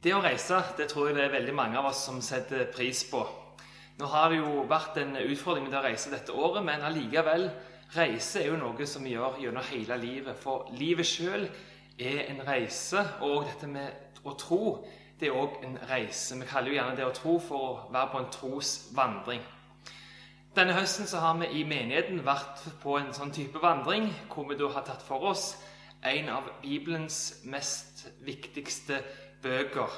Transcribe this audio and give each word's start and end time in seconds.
Det 0.00 0.14
å 0.16 0.22
reise 0.24 0.62
det 0.78 0.86
tror 0.88 1.10
jeg 1.10 1.18
det 1.18 1.26
er 1.26 1.34
veldig 1.34 1.54
mange 1.54 1.76
av 1.76 1.90
oss 1.90 2.06
som 2.06 2.22
setter 2.24 2.70
pris 2.72 3.02
på. 3.10 3.20
Nå 4.00 4.06
har 4.08 4.30
det 4.32 4.38
jo 4.38 4.62
vært 4.68 4.96
en 5.02 5.18
utfordring 5.20 5.66
med 5.66 5.76
å 5.76 5.82
reise 5.84 6.12
dette 6.12 6.32
året, 6.32 6.64
men 6.64 6.86
allikevel 6.88 7.50
Reise 7.90 8.38
er 8.38 8.52
jo 8.52 8.58
noe 8.58 8.86
som 8.86 9.02
vi 9.02 9.16
gjør 9.16 9.40
gjennom 9.42 9.66
hele 9.66 9.96
livet. 9.98 10.36
For 10.38 10.68
livet 10.78 11.08
sjøl 11.10 11.48
er 11.98 12.20
en 12.30 12.38
reise, 12.46 13.02
og 13.26 13.48
dette 13.48 13.66
med 13.66 14.20
å 14.22 14.36
tro 14.38 14.76
det 15.18 15.26
er 15.28 15.36
òg 15.36 15.56
en 15.66 15.74
reise. 15.90 16.38
Vi 16.38 16.46
kaller 16.48 16.70
jo 16.70 16.76
gjerne 16.76 16.96
det 16.96 17.08
å 17.08 17.16
tro 17.16 17.34
for 17.42 17.64
å 17.66 17.88
være 17.90 18.12
på 18.12 18.20
en 18.20 18.30
trosvandring. 18.36 19.42
Denne 20.54 20.76
høsten 20.78 21.10
så 21.10 21.18
har 21.22 21.34
vi 21.42 21.50
i 21.58 21.64
menigheten 21.66 22.22
vært 22.26 22.62
på 22.82 22.94
en 22.98 23.10
sånn 23.14 23.34
type 23.34 23.58
vandring, 23.60 24.06
hvor 24.30 24.46
vi 24.48 24.56
da 24.58 24.70
har 24.70 24.86
tatt 24.86 25.02
for 25.04 25.26
oss 25.32 25.56
en 26.06 26.30
av 26.32 26.46
Bibelens 26.62 27.42
mest 27.50 28.06
viktigste 28.24 29.02
bøker. 29.42 29.90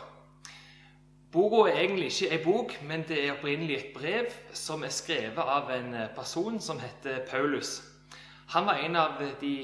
Boka 1.33 1.71
er 1.71 1.79
egentlig 1.81 2.11
ikke 2.11 2.35
ei 2.35 2.45
bok, 2.45 2.75
men 2.85 3.05
det 3.09 3.23
er 3.23 3.33
opprinnelig 3.33 3.77
et 3.77 3.95
brev 3.95 4.35
som 4.53 4.83
er 4.85 4.93
skrevet 4.93 5.39
av 5.39 5.71
en 5.73 5.95
person 6.17 6.61
som 6.61 6.81
heter 6.81 7.23
Paulus. 7.31 7.81
Han 8.53 8.67
var 8.67 8.83
en 8.85 8.97
av 8.97 9.23
de 9.41 9.55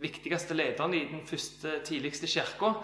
viktigste 0.00 0.54
lederne 0.54 0.98
i 0.98 1.08
den 1.08 1.22
første, 1.26 1.78
tidligste 1.84 2.26
kirka. 2.26 2.74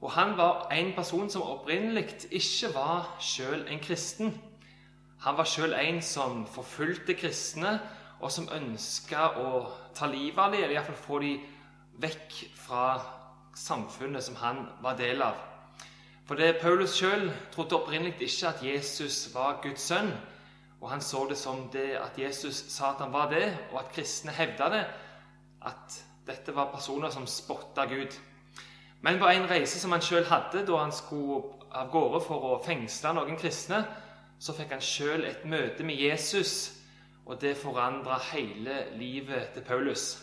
Og 0.00 0.10
han 0.12 0.36
var 0.36 0.68
en 0.72 0.92
person 0.96 1.30
som 1.30 1.42
opprinnelig 1.42 2.06
ikke 2.30 2.72
var 2.74 3.16
sjøl 3.20 3.66
en 3.68 3.80
kristen. 3.80 4.32
Han 5.20 5.36
var 5.36 5.48
sjøl 5.48 5.74
en 5.76 6.00
som 6.02 6.46
forfulgte 6.46 7.16
kristne, 7.16 7.78
og 8.20 8.32
som 8.32 8.48
ønska 8.52 9.34
å 9.36 9.66
ta 9.96 10.08
livet 10.08 10.40
av 10.40 10.52
dem, 10.52 10.62
eller 10.62 10.78
iallfall 10.78 10.96
få 10.96 11.20
dem 11.20 11.44
vekk 12.00 12.38
fra 12.56 12.86
samfunnet 13.56 14.24
som 14.24 14.36
han 14.40 14.64
var 14.84 14.96
del 14.96 15.20
av. 15.24 15.36
For 16.26 16.34
det 16.34 16.56
Paulus 16.58 16.96
sjøl 16.98 17.28
trodde 17.54 17.76
opprinnelig 17.78 18.16
ikke 18.18 18.48
at 18.48 18.62
Jesus 18.66 19.28
var 19.34 19.60
Guds 19.62 19.84
sønn. 19.86 20.10
Og 20.80 20.90
han 20.90 21.00
så 21.00 21.22
det 21.30 21.38
som 21.38 21.68
det 21.72 21.92
at 22.00 22.18
Jesus 22.18 22.64
sa 22.68 22.90
at 22.90 23.02
han 23.04 23.12
var 23.12 23.30
det, 23.30 23.46
og 23.72 23.78
at 23.80 23.92
kristne 23.94 24.34
hevda 24.34 24.70
det. 24.72 24.82
At 25.62 26.00
dette 26.26 26.54
var 26.54 26.72
personer 26.72 27.10
som 27.14 27.26
spotta 27.30 27.86
Gud. 27.86 28.18
Men 29.00 29.18
på 29.18 29.28
en 29.30 29.46
reise 29.50 29.78
som 29.78 29.94
han 29.94 30.02
sjøl 30.02 30.26
hadde 30.26 30.64
da 30.66 30.80
han 30.82 30.92
skulle 30.92 31.44
av 31.76 31.92
gårde 31.92 32.20
for 32.26 32.48
å 32.50 32.58
fengsle 32.64 33.12
noen 33.14 33.38
kristne, 33.38 33.84
så 34.38 34.54
fikk 34.56 34.74
han 34.74 34.82
sjøl 34.82 35.24
et 35.28 35.46
møte 35.46 35.84
med 35.86 36.00
Jesus, 36.00 36.72
og 37.26 37.38
det 37.40 37.56
forandra 37.58 38.18
hele 38.32 38.82
livet 38.98 39.52
til 39.54 39.62
Paulus. 39.66 40.16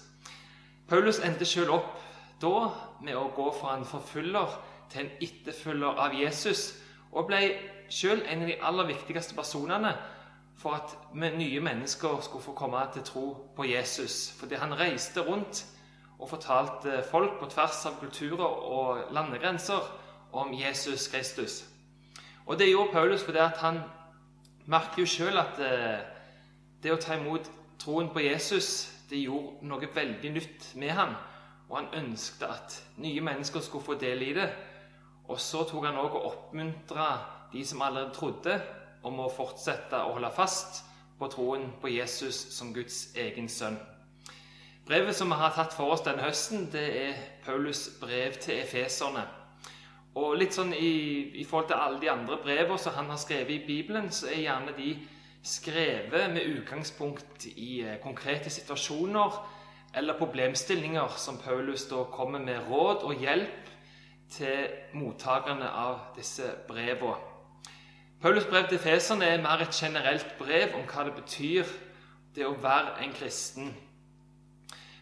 Paulus 0.87 1.21
endte 1.23 1.47
sjøl 1.47 1.71
opp 1.71 1.95
da 2.41 2.69
med 3.03 3.15
å 3.15 3.29
gå 3.35 3.47
fra 3.55 3.77
en 3.77 3.87
forfølger 3.87 4.59
til 4.93 5.05
en 5.05 5.11
etterfølger 5.21 6.01
av 6.05 6.15
Jesus, 6.15 6.73
og 7.11 7.27
ble 7.29 7.41
sjøl 7.89 8.23
en 8.29 8.45
av 8.45 8.49
de 8.49 8.59
aller 8.61 8.89
viktigste 8.93 9.35
personene 9.37 9.93
for 10.57 10.77
at 10.77 10.93
nye 11.13 11.59
mennesker 11.59 12.21
skulle 12.21 12.43
få 12.43 12.53
komme 12.57 12.81
til 12.93 13.03
tro 13.03 13.25
på 13.55 13.65
Jesus. 13.67 14.31
Fordi 14.39 14.55
han 14.55 14.79
reiste 14.79 15.21
rundt 15.21 15.65
og 16.19 16.29
fortalte 16.29 17.03
folk 17.11 17.39
på 17.39 17.49
tvers 17.51 17.85
av 17.89 17.99
kulturer 17.99 18.45
og 18.45 19.13
landegrenser 19.13 19.89
om 20.31 20.53
Jesus 20.53 21.07
Kristus. 21.07 21.63
Og 22.45 22.59
det 22.59 22.69
gjorde 22.69 22.91
Paulus 22.91 23.23
fordi 23.23 23.39
han 23.55 23.81
merker 24.65 25.03
jo 25.03 25.05
sjøl 25.05 25.37
at 25.37 25.59
eh, 25.59 25.99
det 26.83 26.93
å 26.93 26.99
ta 27.01 27.17
imot 27.17 27.49
troen 27.79 28.09
på 28.13 28.23
Jesus 28.23 28.89
det 29.09 29.19
gjorde 29.23 29.67
noe 29.67 29.89
veldig 29.95 30.31
nytt 30.33 30.69
med 30.79 30.95
ham. 30.95 31.15
Og 31.69 31.77
han 31.77 32.05
ønsket 32.05 32.47
at 32.47 32.77
nye 32.97 33.21
mennesker 33.21 33.61
skulle 33.63 33.85
få 33.85 33.97
del 33.99 34.21
i 34.21 34.33
det. 34.33 34.47
Og 35.27 35.39
så 35.39 35.63
tok 35.67 35.85
han 35.87 35.99
òg 35.99 36.17
og 36.17 36.25
oppmuntra 36.31 37.07
de 37.53 37.63
som 37.65 37.81
allerede 37.85 38.15
trodde, 38.15 38.57
om 39.03 39.19
å 39.19 39.31
fortsette 39.31 39.99
å 39.99 40.13
holde 40.15 40.31
fast 40.31 40.83
på 41.19 41.27
troen 41.31 41.67
på 41.81 41.91
Jesus 41.91 42.37
som 42.55 42.71
Guds 42.75 43.09
egen 43.19 43.49
sønn. 43.51 43.75
Brevet 44.87 45.15
som 45.15 45.31
vi 45.31 45.39
har 45.39 45.53
tatt 45.55 45.75
for 45.75 45.93
oss 45.93 46.03
denne 46.03 46.25
høsten, 46.25 46.67
det 46.71 46.85
er 46.99 47.19
Paulus' 47.45 47.89
brev 48.01 48.35
til 48.43 48.59
efeserne. 48.63 49.23
Og 50.19 50.35
litt 50.37 50.53
sånn 50.53 50.73
i, 50.75 50.93
i, 51.39 51.43
forhold 51.47 51.71
til 51.71 51.79
alle 51.79 52.01
de 52.01 52.11
andre 52.11 52.37
brevene 52.43 52.79
som 52.79 52.95
han 52.97 53.09
har 53.09 53.21
skrevet 53.21 53.55
i 53.55 53.65
Bibelen, 53.65 54.11
så 54.13 54.27
er 54.29 54.43
gjerne 54.43 54.75
de 54.77 54.91
skrevet 55.43 56.29
med 56.31 56.49
utgangspunkt 56.59 57.47
i 57.55 57.81
eh, 57.83 57.97
konkrete 58.03 58.51
situasjoner 58.53 59.39
eller 59.99 60.19
problemstillinger 60.19 61.17
som 61.19 61.39
Paulus 61.41 61.87
da 61.89 62.05
kommer 62.13 62.43
med 62.43 62.69
råd 62.69 63.03
og 63.07 63.23
hjelp 63.23 63.72
til 64.33 64.67
mottakerne 64.97 65.69
av 65.69 65.99
disse 66.17 66.49
brevene. 66.67 67.15
Paulus' 68.23 68.49
brev 68.49 68.67
til 68.69 68.79
Feserne 68.79 69.25
er 69.25 69.41
mer 69.41 69.61
et 69.61 69.75
generelt 69.75 70.37
brev 70.39 70.75
om 70.77 70.85
hva 70.87 71.03
det 71.03 71.15
betyr 71.17 71.71
det 72.35 72.45
å 72.47 72.55
være 72.61 73.01
en 73.03 73.11
kristen. 73.13 73.73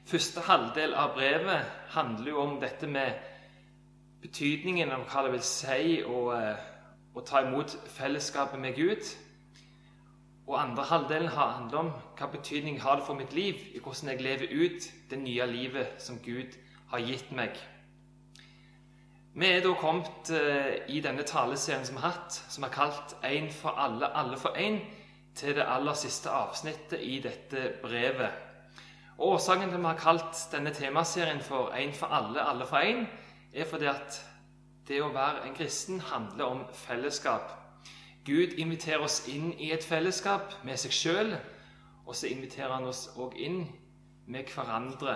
Første 0.09 0.41
halvdel 0.41 0.95
av 0.97 1.13
brevet 1.15 1.67
handler 1.93 2.31
jo 2.31 2.39
om 2.41 2.55
dette 2.59 2.87
med 2.89 3.19
betydningen 4.21 4.91
av 4.91 5.05
hva 5.05 5.23
det 5.25 5.35
vil 5.35 5.45
si 5.45 6.01
å, 6.01 6.23
eh, 6.33 6.57
å 7.15 7.21
ta 7.21 7.43
imot 7.45 7.77
fellesskapet 7.87 8.59
med 8.59 8.75
Gud. 8.75 9.05
Og 10.47 10.59
andre 10.59 10.83
halvdelen 10.83 11.27
handler 11.27 11.77
om 11.77 11.91
hva 12.17 12.31
betydning 12.31 12.81
har 12.81 12.95
det 12.95 13.05
for 13.05 13.13
mitt 13.13 13.33
liv, 13.33 13.55
i 13.75 13.79
hvordan 13.79 14.09
jeg 14.09 14.21
lever 14.21 14.47
ut 14.51 14.89
det 15.09 15.19
nye 15.19 15.45
livet 15.45 16.01
som 16.01 16.19
Gud 16.19 16.57
har 16.89 16.99
gitt 16.99 17.31
meg. 17.31 17.55
Vi 19.33 19.47
er 19.47 19.61
da 19.63 19.71
kommet 19.79 20.29
eh, 20.35 20.81
i 20.91 20.99
denne 20.99 21.23
taleserien 21.23 21.85
som 21.87 21.95
vi 21.95 22.01
har 22.03 22.11
hatt, 22.17 22.39
som 22.51 22.63
er 22.67 22.69
kalt 22.69 23.13
'Én 23.23 23.47
for 23.51 23.69
alle, 23.69 24.09
alle 24.15 24.37
for 24.37 24.49
én', 24.49 24.81
til 25.35 25.55
det 25.55 25.63
aller 25.67 25.93
siste 25.93 26.29
avsnittet 26.29 26.99
i 26.99 27.19
dette 27.19 27.73
brevet. 27.81 28.31
Årsaken 29.17 29.69
til 29.69 29.75
at 29.75 29.79
vi 29.79 29.85
har 29.85 29.97
kalt 29.97 30.47
denne 30.51 30.73
temaserien 30.73 31.39
for 31.41 31.69
'Én 31.69 31.93
for 31.93 32.07
alle, 32.07 32.41
alle 32.41 32.65
for 32.65 32.77
én', 32.77 33.05
er 33.53 33.65
fordi 33.65 33.85
at 33.85 34.25
det 34.87 35.01
å 35.01 35.13
være 35.13 35.47
en 35.47 35.55
kristen 35.55 35.99
handler 35.99 36.45
om 36.45 36.65
fellesskap. 36.73 37.51
Gud 38.25 38.53
inviterer 38.57 38.99
oss 38.99 39.27
inn 39.27 39.53
i 39.53 39.71
et 39.71 39.83
fellesskap 39.83 40.53
med 40.63 40.77
seg 40.77 40.91
sjøl, 40.91 41.37
og 42.05 42.15
så 42.15 42.27
inviterer 42.27 42.73
han 42.73 42.85
oss 42.85 43.07
òg 43.15 43.35
inn 43.35 43.71
med 44.27 44.43
hverandre. 44.43 45.15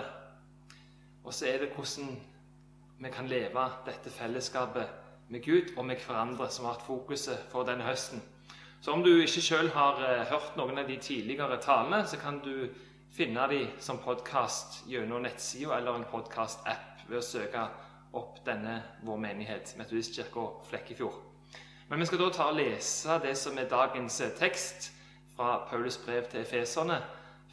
Og 1.24 1.34
så 1.34 1.46
er 1.46 1.58
det 1.58 1.74
hvordan 1.74 2.16
vi 2.98 3.10
kan 3.12 3.28
leve 3.28 3.66
dette 3.86 4.10
fellesskapet 4.10 4.88
med 5.28 5.42
Gud 5.44 5.74
og 5.76 5.84
med 5.84 6.00
hverandre, 6.06 6.48
som 6.50 6.64
har 6.64 6.76
vært 6.76 6.86
fokuset 6.86 7.48
for 7.50 7.66
denne 7.68 7.84
høsten. 7.84 8.22
Så 8.80 8.92
om 8.92 9.02
du 9.02 9.10
ikke 9.10 9.42
sjøl 9.42 9.68
har 9.74 10.00
eh, 10.04 10.24
hørt 10.30 10.56
noen 10.56 10.78
av 10.78 10.88
de 10.88 10.96
tidligere 11.02 11.58
talene, 11.62 12.04
så 12.06 12.16
kan 12.20 12.38
du 12.44 12.68
finne 13.16 13.46
de 13.50 13.62
som 13.82 13.98
podkast 13.98 14.82
gjennom 14.88 15.24
nettsida 15.24 15.78
eller 15.78 15.98
en 15.98 16.08
podkast-app 16.10 17.06
ved 17.08 17.18
å 17.18 17.24
søke 17.24 17.64
opp 18.16 18.40
denne 18.46 18.78
vår 19.04 19.20
menighet, 19.20 19.74
Metodistkirka 19.78 20.46
Flekkefjord. 20.70 21.20
Men 21.88 22.00
vi 22.00 22.08
skal 22.08 22.22
da 22.22 22.32
ta 22.34 22.48
og 22.50 22.58
lese 22.58 23.20
det 23.22 23.36
som 23.38 23.58
er 23.58 23.70
dagens 23.70 24.20
eh, 24.24 24.34
tekst 24.38 24.90
fra 25.36 25.66
Paulus 25.68 25.98
brev 26.00 26.30
til 26.30 26.46
efeserne, 26.46 27.00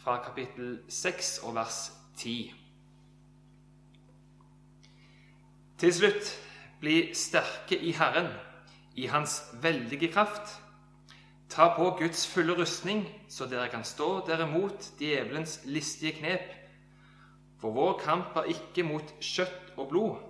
fra 0.04 0.20
kapittel 0.24 0.82
6 0.92 1.40
og 1.48 1.56
vers 1.56 1.86
10. 2.18 2.63
Til 5.84 5.92
slutt, 5.92 6.30
bli 6.80 7.10
sterke 7.12 7.76
i 7.76 7.90
Herren, 7.92 8.30
i 8.96 9.10
Hans 9.12 9.42
veldige 9.60 10.08
kraft. 10.14 10.54
Ta 11.52 11.66
på 11.76 11.90
Guds 12.00 12.22
fulle 12.28 12.56
rustning, 12.56 13.02
så 13.28 13.50
dere 13.52 13.68
kan 13.68 13.84
stå 13.84 14.22
dere 14.30 14.48
mot 14.48 14.88
djevelens 15.00 15.58
listige 15.66 16.14
knep. 16.22 16.48
For 17.60 17.76
vår 17.76 18.00
kamp 18.00 18.40
er 18.40 18.48
ikke 18.56 18.88
mot 18.88 19.12
kjøtt 19.20 19.76
og 19.76 19.92
blod, 19.92 20.24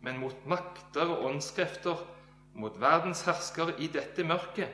men 0.00 0.24
mot 0.24 0.48
makter 0.48 1.04
og 1.04 1.28
åndskrefter, 1.34 2.00
mot 2.56 2.80
verdens 2.80 3.26
hersker 3.28 3.76
i 3.76 3.92
dette 3.92 4.24
mørket, 4.24 4.72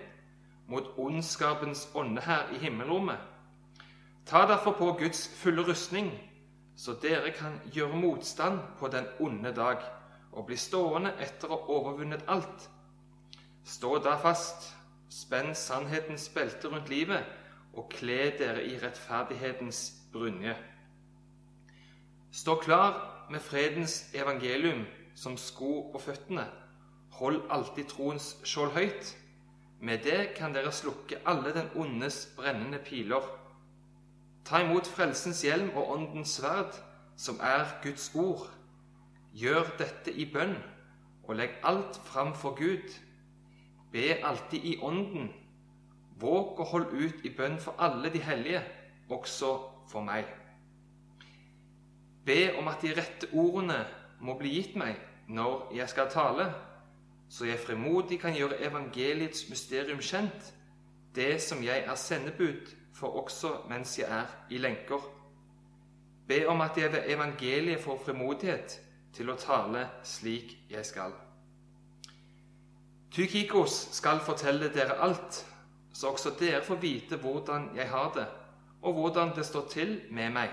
mot 0.70 0.94
ondskapens 0.94 1.88
ånde 1.94 2.22
her 2.22 2.54
i 2.54 2.62
himmelrommet. 2.68 3.18
Ta 4.30 4.46
derfor 4.46 4.78
på 4.78 4.94
Guds 5.02 5.26
fulle 5.42 5.66
rustning, 5.66 6.14
så 6.76 6.94
dere 7.02 7.34
kan 7.34 7.58
gjøre 7.74 7.98
motstand 7.98 8.62
på 8.78 8.94
den 8.94 9.10
onde 9.18 9.58
dag 9.58 9.98
og 10.32 10.46
bli 10.46 10.56
stående 10.58 11.12
etter 11.22 11.50
å 11.50 11.58
ha 11.58 11.76
overvunnet 11.78 12.26
alt. 12.30 12.68
Stå 13.66 13.98
da 14.02 14.16
fast, 14.20 14.70
spenn 15.10 15.54
sannhetens 15.58 16.28
belte 16.34 16.70
rundt 16.70 16.90
livet, 16.90 17.26
og 17.74 17.90
kle 17.92 18.32
dere 18.38 18.64
i 18.66 18.76
rettferdighetens 18.82 19.82
brynje. 20.12 20.56
Stå 22.34 22.56
klar 22.62 22.98
med 23.30 23.42
fredens 23.42 24.10
evangelium 24.14 24.84
som 25.14 25.36
sko 25.38 25.90
på 25.92 26.02
føttene. 26.02 26.46
Hold 27.18 27.42
alltid 27.50 27.90
troens 27.90 28.32
skjold 28.46 28.74
høyt. 28.74 29.14
Med 29.80 30.02
det 30.04 30.34
kan 30.36 30.54
dere 30.54 30.72
slukke 30.74 31.22
alle 31.26 31.54
den 31.54 31.70
ondes 31.78 32.24
brennende 32.36 32.78
piler. 32.84 33.24
Ta 34.44 34.62
imot 34.62 34.86
frelsens 34.86 35.42
hjelm 35.44 35.70
og 35.74 35.90
åndens 35.94 36.38
sverd, 36.38 36.74
som 37.16 37.38
er 37.44 37.66
Guds 37.82 38.10
ord 38.14 38.48
Gjør 39.34 39.68
dette 39.78 40.12
i 40.12 40.26
bønn 40.26 40.56
og 41.30 41.36
legg 41.38 41.60
alt 41.62 42.00
fram 42.04 42.34
for 42.34 42.56
Gud. 42.58 42.90
Be 43.92 44.16
alltid 44.26 44.64
i 44.64 44.78
Ånden. 44.82 45.30
Våg 46.20 46.58
å 46.60 46.66
holde 46.72 47.06
ut 47.06 47.22
i 47.24 47.30
bønn 47.34 47.58
for 47.62 47.78
alle 47.78 48.10
de 48.10 48.20
hellige, 48.22 48.62
også 49.08 49.52
for 49.90 50.04
meg. 50.04 50.26
Be 52.26 52.50
om 52.58 52.68
at 52.68 52.82
de 52.82 52.92
rette 52.98 53.30
ordene 53.32 53.78
må 54.20 54.34
bli 54.38 54.52
gitt 54.58 54.74
meg 54.76 54.98
når 55.30 55.70
jeg 55.78 55.88
skal 55.88 56.10
tale, 56.10 56.50
så 57.30 57.46
jeg 57.46 57.62
fremodig 57.62 58.18
kan 58.20 58.34
gjøre 58.34 58.58
evangeliets 58.66 59.46
mysterium 59.48 60.02
kjent, 60.02 60.52
det 61.14 61.40
som 61.42 61.62
jeg 61.62 61.86
er 61.86 61.94
sendebud 61.94 62.74
for 62.94 63.22
også 63.22 63.54
mens 63.70 63.96
jeg 63.98 64.10
er 64.10 64.28
i 64.50 64.58
lenker. 64.58 65.00
Be 66.28 66.42
om 66.50 66.60
at 66.60 66.76
jeg 66.78 66.92
ved 66.92 67.06
evangeliet 67.08 67.80
får 67.80 68.02
frimodighet 68.04 68.80
til 69.14 69.30
å 69.30 69.38
tale 69.38 69.86
slik 70.06 70.56
jeg 70.70 70.86
skal. 70.86 71.12
Tykikos 73.10 73.76
skal 73.96 74.20
fortelle 74.22 74.70
dere 74.70 75.00
alt, 75.02 75.40
så 75.92 76.12
også 76.12 76.36
dere 76.38 76.62
får 76.62 76.78
vite 76.82 77.18
hvordan 77.18 77.70
jeg 77.74 77.88
har 77.90 78.12
det, 78.14 78.26
og 78.82 78.94
hvordan 78.94 79.34
det 79.36 79.46
står 79.46 79.66
til 79.72 79.96
med 80.10 80.30
meg. 80.36 80.52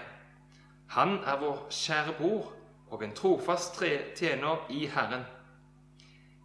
Han 0.97 1.19
er 1.23 1.37
vår 1.39 1.67
kjære 1.69 2.15
bror 2.17 2.49
og 2.89 3.03
en 3.03 3.13
trofast 3.15 3.77
tjener 4.15 4.65
i 4.73 4.87
Herren. 4.87 5.25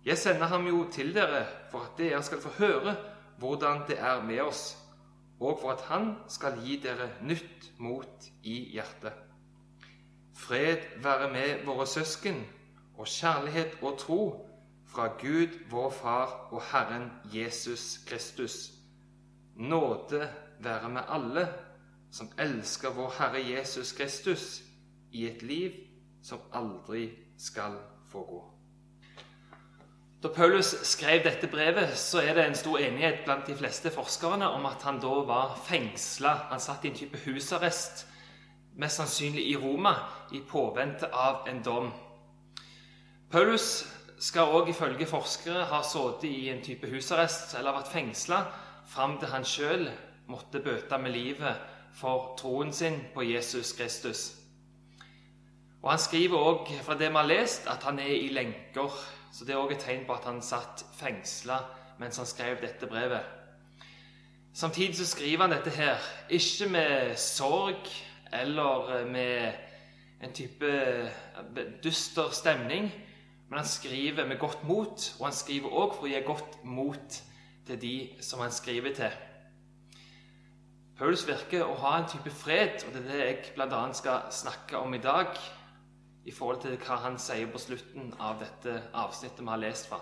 Jeg 0.04 0.18
sender 0.18 0.46
ham 0.50 0.66
jo 0.66 0.84
til 0.92 1.14
dere 1.14 1.46
for 1.70 1.86
at 1.86 1.98
dere 1.98 2.22
skal 2.22 2.42
få 2.42 2.50
høre 2.58 2.96
hvordan 3.38 3.84
det 3.88 3.98
er 3.98 4.22
med 4.22 4.40
oss, 4.42 4.76
og 5.40 5.58
for 5.62 5.72
at 5.72 5.86
han 5.88 6.16
skal 6.28 6.58
gi 6.62 6.76
dere 6.82 7.08
nytt 7.22 7.72
mot 7.78 8.32
i 8.42 8.58
hjertet. 8.74 9.31
Fred 10.34 10.76
være 11.02 11.32
med 11.32 11.64
våre 11.64 11.86
søsken, 11.86 12.46
og 12.98 13.06
kjærlighet 13.06 13.78
og 13.82 13.98
tro 13.98 14.48
fra 14.86 15.06
Gud 15.06 15.58
vår 15.70 15.90
Far 15.90 16.48
og 16.50 16.62
Herren 16.72 17.10
Jesus 17.34 17.98
Kristus. 18.06 18.70
Nåde 19.56 20.28
være 20.60 20.88
med 20.88 21.02
alle 21.08 21.48
som 22.12 22.30
elsker 22.38 22.90
vår 22.90 23.14
Herre 23.18 23.50
Jesus 23.50 23.92
Kristus 23.92 24.62
i 25.12 25.26
et 25.26 25.42
liv 25.42 25.70
som 26.22 26.38
aldri 26.52 27.10
skal 27.38 27.76
få 28.12 28.24
gå. 28.26 28.42
Da 30.22 30.28
Paulus 30.28 30.74
skrev 30.86 31.24
dette 31.24 31.48
brevet, 31.50 31.96
så 31.98 32.20
er 32.20 32.34
det 32.34 32.44
en 32.46 32.54
stor 32.54 32.78
enighet 32.78 33.24
blant 33.24 33.46
de 33.46 33.56
fleste 33.58 33.90
forskerne 33.90 34.48
om 34.48 34.66
at 34.66 34.82
han 34.86 35.00
da 35.02 35.14
var 35.26 35.56
fengsla. 35.66 36.34
Han 36.52 36.60
satt 36.62 36.84
i 36.84 36.92
en 36.92 36.94
type 36.94 37.18
husarrest, 37.24 38.06
mest 38.76 38.96
sannsynlig 38.96 39.44
i 39.50 39.56
Roma, 39.56 39.94
i 40.32 40.40
påvente 40.40 41.08
av 41.12 41.48
en 41.48 41.62
dom. 41.62 41.90
Paulus 43.30 43.84
skal 44.22 44.52
òg 44.54 44.68
ifølge 44.70 45.06
forskere 45.06 45.66
ha 45.70 45.82
sittet 45.82 46.28
i 46.30 46.48
en 46.52 46.62
type 46.62 46.88
husarrest 46.88 47.56
eller 47.58 47.74
vært 47.78 47.92
fengsla 47.92 48.42
fram 48.92 49.18
til 49.18 49.32
han 49.32 49.46
sjøl 49.46 49.88
måtte 50.30 50.62
bøte 50.62 50.98
med 50.98 51.14
livet 51.16 51.64
for 51.96 52.32
troen 52.38 52.72
sin 52.72 53.00
på 53.14 53.24
Jesus 53.26 53.72
Kristus. 53.76 54.30
Og 55.82 55.90
Han 55.90 55.98
skriver 55.98 56.38
òg, 56.38 56.68
fra 56.82 56.94
det 56.94 57.08
vi 57.10 57.16
har 57.16 57.26
lest, 57.26 57.66
at 57.66 57.82
han 57.82 57.98
er 57.98 58.14
i 58.14 58.28
lenker. 58.28 58.90
Så 59.32 59.44
det 59.44 59.54
er 59.54 59.58
òg 59.58 59.72
et 59.72 59.82
tegn 59.82 60.04
på 60.06 60.14
at 60.14 60.24
han 60.28 60.42
satt 60.42 60.84
fengsla 60.94 61.58
mens 61.98 62.16
han 62.16 62.26
skrev 62.26 62.60
dette 62.60 62.86
brevet. 62.86 63.24
Samtidig 64.54 64.96
så 64.96 65.06
skriver 65.06 65.46
han 65.46 65.54
dette 65.54 65.70
her 65.70 65.98
ikke 66.30 66.68
med 66.68 67.16
sorg 67.16 67.88
eller 68.32 69.06
med 69.06 69.52
en 70.22 70.32
type 70.32 70.70
dyster 71.84 72.30
stemning, 72.30 72.92
men 73.48 73.58
han 73.58 73.68
skriver 73.68 74.26
med 74.26 74.38
godt 74.38 74.64
mot, 74.64 75.14
og 75.18 75.26
han 75.26 75.36
skriver 75.36 75.68
òg 75.68 75.96
for 75.96 76.06
å 76.06 76.12
gi 76.12 76.22
godt 76.26 76.62
mot 76.64 77.18
til 77.66 77.80
de 77.82 77.96
som 78.24 78.40
han 78.40 78.54
skriver 78.54 78.94
til. 78.96 79.18
Paulus 80.98 81.24
virker 81.26 81.66
å 81.66 81.74
ha 81.82 81.96
en 81.98 82.08
type 82.08 82.30
fred, 82.30 82.84
og 82.86 82.94
det 82.94 83.02
er 83.02 83.10
det 83.10 83.20
jeg 83.26 83.52
bl.a. 83.56 83.82
skal 83.96 84.30
snakke 84.30 84.78
om 84.78 84.94
i 84.94 85.02
dag 85.02 85.34
i 86.24 86.30
forhold 86.30 86.62
til 86.62 86.76
hva 86.78 87.00
han 87.02 87.18
sier 87.18 87.50
på 87.50 87.58
slutten 87.58 88.12
av 88.22 88.38
dette 88.40 88.76
avsnittet 88.94 89.42
vi 89.42 89.50
har 89.50 89.62
lest 89.62 89.88
fra. 89.90 89.98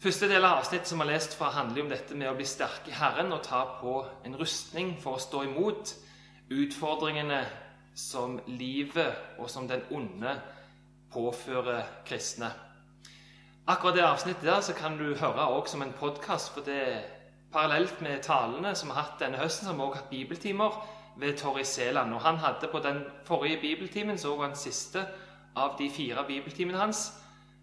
Første 0.00 0.28
del 0.28 0.44
av 0.44 0.58
avsnittet 0.62 0.88
som 0.88 1.00
vi 1.00 1.06
har 1.06 1.12
lest 1.12 1.36
fra, 1.36 1.50
handler 1.52 1.84
om 1.84 1.92
dette 1.92 2.16
med 2.16 2.30
å 2.30 2.36
bli 2.36 2.46
sterk 2.48 2.88
i 2.88 2.96
Herren 2.96 3.32
og 3.32 3.44
ta 3.44 3.62
på 3.80 3.98
en 4.24 4.36
rustning 4.40 4.94
for 5.00 5.18
å 5.18 5.22
stå 5.22 5.44
imot 5.46 5.94
utfordringene 6.50 7.44
som 7.94 8.40
livet 8.46 9.38
og 9.38 9.50
som 9.50 9.68
den 9.68 9.82
onde 9.90 10.34
påfører 11.12 11.82
kristne. 12.06 12.50
Akkurat 13.66 13.94
det 13.96 14.04
avsnittet 14.04 14.44
der 14.44 14.60
så 14.60 14.74
kan 14.74 14.98
du 14.98 15.14
høre 15.14 15.48
også 15.48 15.72
som 15.72 15.82
en 15.82 15.94
podkast, 15.98 16.52
for 16.52 16.60
det 16.60 17.04
parallelt 17.52 18.00
med 18.00 18.22
talene 18.22 18.74
som 18.74 18.90
vi 18.90 18.94
har 18.94 19.06
hatt 19.06 19.20
denne 19.22 19.38
høsten, 19.38 19.66
så 19.66 19.72
har 19.72 19.84
også 19.84 20.02
hatt 20.02 20.10
bibeltimer 20.10 20.80
ved 21.16 21.38
Torry 21.38 21.62
Seland. 21.62 22.14
Og 22.14 22.20
han 22.20 22.36
hadde 22.36 22.68
på 22.68 22.78
den 22.78 23.04
forrige 23.24 23.60
bibeltimen, 23.60 24.18
så 24.18 24.36
var 24.36 24.46
den 24.46 24.56
siste 24.56 25.06
av 25.56 25.78
de 25.78 25.90
fire 25.90 26.24
bibeltimene 26.26 26.78
hans, 26.78 27.12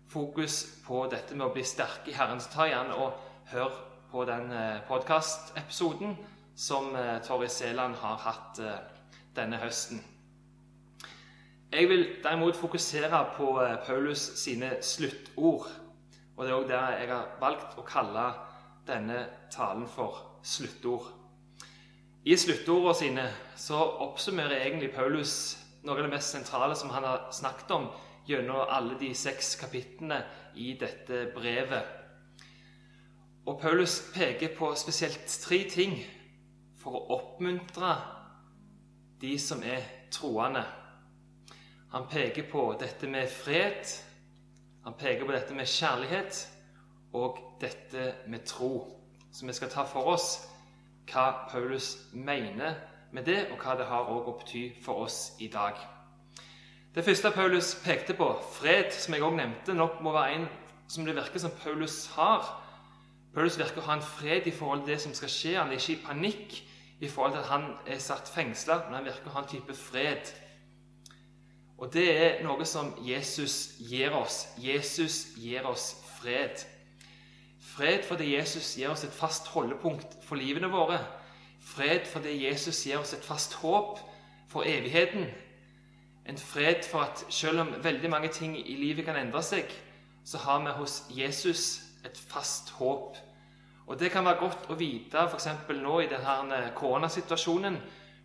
fokus 0.10 0.64
på 0.88 1.06
dette 1.12 1.36
med 1.36 1.46
å 1.46 1.54
bli 1.54 1.64
sterk 1.64 2.08
i 2.08 2.16
Herren. 2.16 2.40
Så 2.40 2.50
ta 2.54 2.66
gjerne 2.68 2.96
og 2.96 3.14
hør 3.52 3.72
på 4.12 4.26
den 4.26 4.52
eh, 4.52 4.82
podkastepisoden 4.88 6.18
som 6.62 6.96
eh, 6.96 7.18
Torry 7.26 7.50
Seland 7.50 7.96
har 8.04 8.20
hatt 8.22 8.60
eh, 8.62 8.82
denne 9.36 9.58
høsten. 9.62 10.02
Jeg 11.72 11.88
vil 11.90 12.04
derimot 12.24 12.58
fokusere 12.60 13.22
på 13.38 13.54
Paulus 13.86 14.26
sine 14.42 14.74
sluttord. 14.84 15.70
Og 16.36 16.44
det 16.44 16.52
er 16.52 16.58
òg 16.58 16.68
det 16.68 16.82
jeg 17.00 17.10
har 17.14 17.32
valgt 17.40 17.78
å 17.80 17.86
kalle 17.88 18.26
denne 18.88 19.24
talen 19.54 19.88
for 19.88 20.20
sluttord. 20.44 21.08
I 22.28 22.36
sluttordene 22.38 22.98
sine 23.00 23.26
så 23.58 23.80
oppsummerer 24.06 24.60
egentlig 24.68 24.92
Paulus 24.94 25.56
noe 25.82 25.96
av 25.98 26.04
det 26.06 26.12
mest 26.12 26.36
sentrale 26.36 26.76
som 26.78 26.92
han 26.94 27.08
har 27.08 27.30
snakket 27.34 27.72
om 27.74 27.88
gjennom 28.28 28.68
alle 28.70 29.00
de 29.00 29.16
seks 29.18 29.56
kapitlene 29.58 30.20
i 30.54 30.76
dette 30.78 31.24
brevet. 31.34 31.98
Og 33.48 33.58
Paulus 33.62 34.02
peker 34.14 34.54
på 34.60 34.76
spesielt 34.78 35.24
tre 35.48 35.64
ting 35.72 35.96
for 36.82 36.98
å 36.98 37.18
oppmuntre 37.18 37.96
de 39.22 39.36
som 39.40 39.62
er 39.64 39.86
troende. 40.12 40.64
Han 41.92 42.08
peker 42.10 42.48
på 42.52 42.72
dette 42.80 43.08
med 43.08 43.30
fred, 43.30 43.86
han 44.84 44.98
peker 44.98 45.28
på 45.28 45.36
dette 45.36 45.54
med 45.54 45.70
kjærlighet 45.70 46.42
og 47.14 47.38
dette 47.62 48.14
med 48.28 48.46
tro, 48.46 48.98
Så 49.32 49.46
vi 49.46 49.54
skal 49.54 49.70
ta 49.70 49.86
for 49.88 50.12
oss 50.12 50.48
hva 51.08 51.48
Paulus 51.52 51.98
mener 52.12 52.76
med 53.12 53.24
det, 53.24 53.46
og 53.52 53.64
hva 53.64 53.78
det 53.80 53.86
har 53.88 54.10
å 54.12 54.34
bety 54.40 54.74
for 54.84 55.06
oss 55.06 55.38
i 55.40 55.48
dag. 55.48 55.76
Det 56.96 57.06
første 57.06 57.32
Paulus 57.32 57.76
pekte 57.86 58.14
på, 58.14 58.28
fred, 58.52 58.92
som 58.92 59.14
jeg 59.14 59.24
òg 59.24 59.38
nevnte, 59.38 59.74
nok 59.74 60.02
må 60.04 60.12
være 60.12 60.34
en 60.36 60.50
som 60.92 61.06
det 61.08 61.16
virker 61.16 61.40
som 61.40 61.54
Paulus 61.64 62.10
har. 62.18 62.44
Paulus 63.34 63.56
virker 63.60 63.80
å 63.80 63.86
ha 63.86 63.96
en 63.96 64.04
fred 64.04 64.48
i 64.48 64.52
forhold 64.52 64.84
til 64.84 64.94
det 64.94 65.02
som 65.02 65.14
skal 65.16 65.32
skje. 65.32 65.56
Han 65.56 65.72
er 65.72 65.80
ikke 65.80 65.94
i 65.94 66.04
panikk 66.04 66.58
i 67.02 67.08
forhold 67.10 67.34
til 67.34 67.40
at 67.40 67.50
han 67.50 67.64
er 67.88 68.00
satt 68.00 68.30
fengsla, 68.30 68.84
men 68.86 69.00
han 69.00 69.06
virker 69.06 69.32
å 69.32 69.36
ha 69.36 69.42
en 69.42 69.50
type 69.50 69.74
fred. 69.74 70.30
Og 71.82 71.90
det 71.94 72.06
er 72.14 72.44
noe 72.46 72.66
som 72.70 72.94
Jesus 73.02 73.80
gir 73.82 74.14
oss. 74.14 74.44
Jesus 74.62 75.32
gir 75.42 75.66
oss 75.66 75.96
fred. 76.20 76.62
Fred 77.72 78.06
fordi 78.06 78.36
Jesus 78.36 78.76
gir 78.78 78.94
oss 78.94 79.04
et 79.04 79.16
fast 79.18 79.50
holdepunkt 79.56 80.20
for 80.22 80.38
livene 80.38 80.70
våre. 80.70 81.00
Fred 81.62 82.06
fordi 82.06 82.36
Jesus 82.46 82.84
gir 82.86 83.02
oss 83.02 83.16
et 83.18 83.26
fast 83.26 83.58
håp 83.64 83.98
for 84.52 84.68
evigheten. 84.70 85.26
En 86.30 86.38
fred 86.38 86.86
for 86.86 87.08
at 87.08 87.26
selv 87.30 87.66
om 87.66 87.74
veldig 87.84 88.10
mange 88.10 88.30
ting 88.30 88.54
i 88.60 88.78
livet 88.78 89.06
kan 89.06 89.18
endre 89.18 89.42
seg, 89.42 89.66
så 90.26 90.38
har 90.38 90.62
vi 90.62 90.78
hos 90.78 91.02
Jesus 91.10 91.82
et 92.06 92.18
fast 92.18 92.70
håp. 92.78 93.18
Og 93.88 94.00
Det 94.00 94.12
kan 94.12 94.26
være 94.26 94.40
godt 94.40 94.70
å 94.70 94.78
vite 94.80 95.26
f.eks. 95.28 95.48
nå 95.82 96.00
i 96.00 96.10
denne 96.10 96.72
koronasituasjonen, 96.76 97.78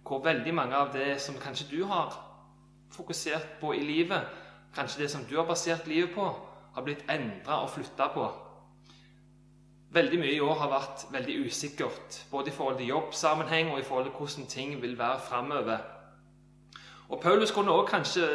hvor 0.06 0.22
veldig 0.24 0.54
mange 0.54 0.76
av 0.76 0.92
det 0.92 1.20
som 1.20 1.34
kanskje 1.34 1.66
du 1.70 1.84
har 1.84 2.14
fokusert 2.92 3.58
på 3.60 3.72
i 3.74 3.82
livet, 3.82 4.22
kanskje 4.74 5.02
det 5.02 5.10
som 5.10 5.24
du 5.24 5.36
har 5.36 5.46
basert 5.46 5.86
livet 5.86 6.14
på, 6.14 6.26
har 6.74 6.84
blitt 6.84 7.04
endra 7.10 7.62
og 7.64 7.70
flytta 7.70 8.08
på. 8.14 8.26
Veldig 9.96 10.18
mye 10.20 10.36
i 10.36 10.40
år 10.44 10.54
har 10.60 10.70
vært 10.70 11.06
veldig 11.12 11.36
usikkert, 11.46 12.22
både 12.30 12.50
i 12.50 12.54
forhold 12.54 12.78
til 12.78 12.90
jobbsammenheng 12.92 13.70
og 13.72 13.80
i 13.80 13.84
forhold 13.86 14.04
til 14.04 14.16
hvordan 14.18 14.46
ting 14.50 14.82
vil 14.82 14.98
være 14.98 15.20
framover. 15.28 15.78
Og 17.08 17.20
Paulus 17.20 17.50
kunne 17.50 17.72
også 17.72 17.90
kanskje 17.90 18.26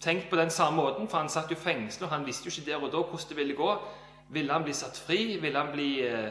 tenkt 0.00 0.30
på 0.30 0.36
den 0.36 0.50
samme 0.50 0.76
måten, 0.76 1.08
for 1.08 1.18
han 1.18 1.28
satt 1.28 1.50
jo 1.50 1.56
fengsla, 1.56 2.06
og 2.06 2.12
han 2.12 2.26
visste 2.26 2.46
jo 2.46 2.52
ikke 2.52 2.70
der 2.70 2.82
og 2.82 2.92
da 2.92 3.02
hvordan 3.02 3.28
det 3.28 3.36
ville 3.36 3.56
gå. 3.56 3.70
Ville 4.28 4.52
han 4.52 4.64
bli 4.64 4.72
satt 4.72 4.98
fri? 4.98 5.36
Ville 5.40 5.58
han 5.58 5.72
bli 5.72 6.06
eh, 6.06 6.30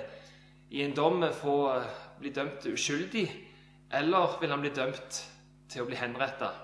i 0.69 0.83
en 0.83 0.95
dom 0.95 1.23
få 1.33 1.57
eh, 1.75 1.89
bli 2.19 2.33
dømt 2.33 2.65
uskyldig? 2.65 3.27
Eller 3.93 4.37
ville 4.41 4.53
han 4.53 4.63
bli 4.63 4.73
dømt 4.73 5.19
til 5.69 5.83
å 5.83 5.89
bli 5.89 5.99
henrettet? 5.99 6.63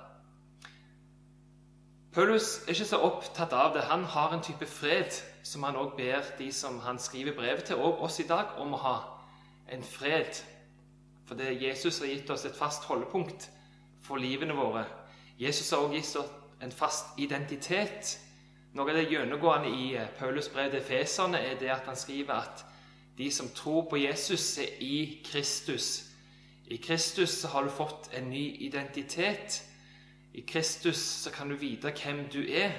Paulus 2.13 2.63
er 2.65 2.74
ikke 2.74 2.89
så 2.89 2.98
opptatt 3.05 3.53
av 3.53 3.75
det. 3.75 3.86
Han 3.86 4.03
har 4.03 4.33
en 4.33 4.41
type 4.41 4.65
fred 4.65 5.13
som 5.45 5.63
han 5.63 5.77
også 5.77 5.98
ber 5.98 6.31
de 6.39 6.50
som 6.51 6.79
han 6.81 6.98
skriver 7.00 7.36
brev 7.38 7.62
til, 7.62 7.77
og 7.77 8.01
oss 8.01 8.19
i 8.19 8.27
dag, 8.27 8.57
om 8.57 8.74
å 8.74 8.81
ha. 8.81 8.95
En 9.69 9.83
fred. 9.86 10.41
For 11.29 11.38
det 11.38 11.62
Jesus 11.62 12.00
har 12.01 12.09
gitt 12.09 12.29
oss 12.33 12.48
et 12.50 12.57
fast 12.57 12.89
holdepunkt 12.89 13.51
for 14.01 14.17
livene 14.17 14.57
våre. 14.57 14.88
Jesus 15.38 15.69
har 15.69 15.86
også 15.86 15.93
gitt 15.93 16.15
oss 16.17 16.33
en 16.65 16.71
fast 16.71 17.19
identitet. 17.21 18.17
Noe 18.78 18.92
av 18.92 19.00
det 19.00 19.08
gjennomgående 19.10 19.70
i 19.74 19.86
eh, 19.98 20.12
Paulus 20.20 20.50
brev 20.54 20.70
til 20.70 20.84
Feserne 20.86 21.40
er 21.42 21.56
det 21.58 21.72
at 21.74 21.88
han 21.90 21.98
skriver 21.98 22.36
at 22.38 22.60
de 23.18 23.32
som 23.34 23.50
tror 23.56 23.88
på 23.90 23.98
Jesus, 23.98 24.44
er 24.62 24.76
i 24.86 25.24
Kristus. 25.26 26.06
I 26.70 26.78
Kristus 26.78 27.34
så 27.42 27.50
har 27.50 27.66
du 27.66 27.74
fått 27.74 28.12
en 28.14 28.30
ny 28.30 28.44
identitet. 28.62 29.64
I 30.34 30.46
Kristus 30.48 31.02
så 31.02 31.34
kan 31.34 31.50
du 31.50 31.58
vite 31.58 31.92
hvem 31.98 32.28
du 32.30 32.44
er, 32.46 32.78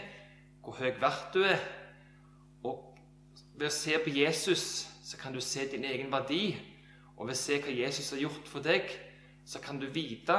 hvor 0.62 0.78
høy 0.78 0.94
verdt 1.02 1.34
du 1.34 1.42
er. 1.42 1.58
Og 2.62 2.94
ved 3.58 3.66
å 3.66 3.74
se 3.74 3.98
på 3.98 4.14
Jesus 4.14 4.64
så 5.02 5.18
kan 5.18 5.34
du 5.34 5.42
se 5.42 5.66
din 5.74 5.84
egen 5.84 6.14
verdi. 6.14 6.54
Og 7.18 7.26
ved 7.26 7.34
å 7.34 7.42
se 7.42 7.58
hva 7.58 7.74
Jesus 7.82 8.14
har 8.14 8.22
gjort 8.28 8.48
for 8.48 8.62
deg, 8.62 8.86
så 9.44 9.58
kan 9.58 9.82
du 9.82 9.90
vite 9.90 10.38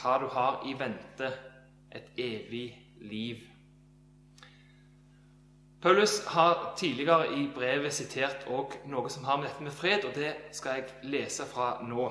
hva 0.00 0.18
du 0.24 0.30
har 0.32 0.64
i 0.64 0.72
vente 0.72 1.34
et 1.92 2.16
evig 2.16 2.70
liv. 3.04 3.49
Paulus 5.82 6.24
har 6.26 6.74
tidligere 6.76 7.32
i 7.40 7.46
brevet 7.54 7.94
sitert 7.94 8.42
noe 8.86 9.08
som 9.08 9.24
har 9.24 9.38
med 9.40 9.48
dette 9.48 9.64
med 9.64 9.72
fred, 9.72 10.04
og 10.04 10.14
det 10.14 10.34
skal 10.52 10.76
jeg 10.76 11.08
lese 11.08 11.46
fra 11.48 11.78
nå. 11.88 12.10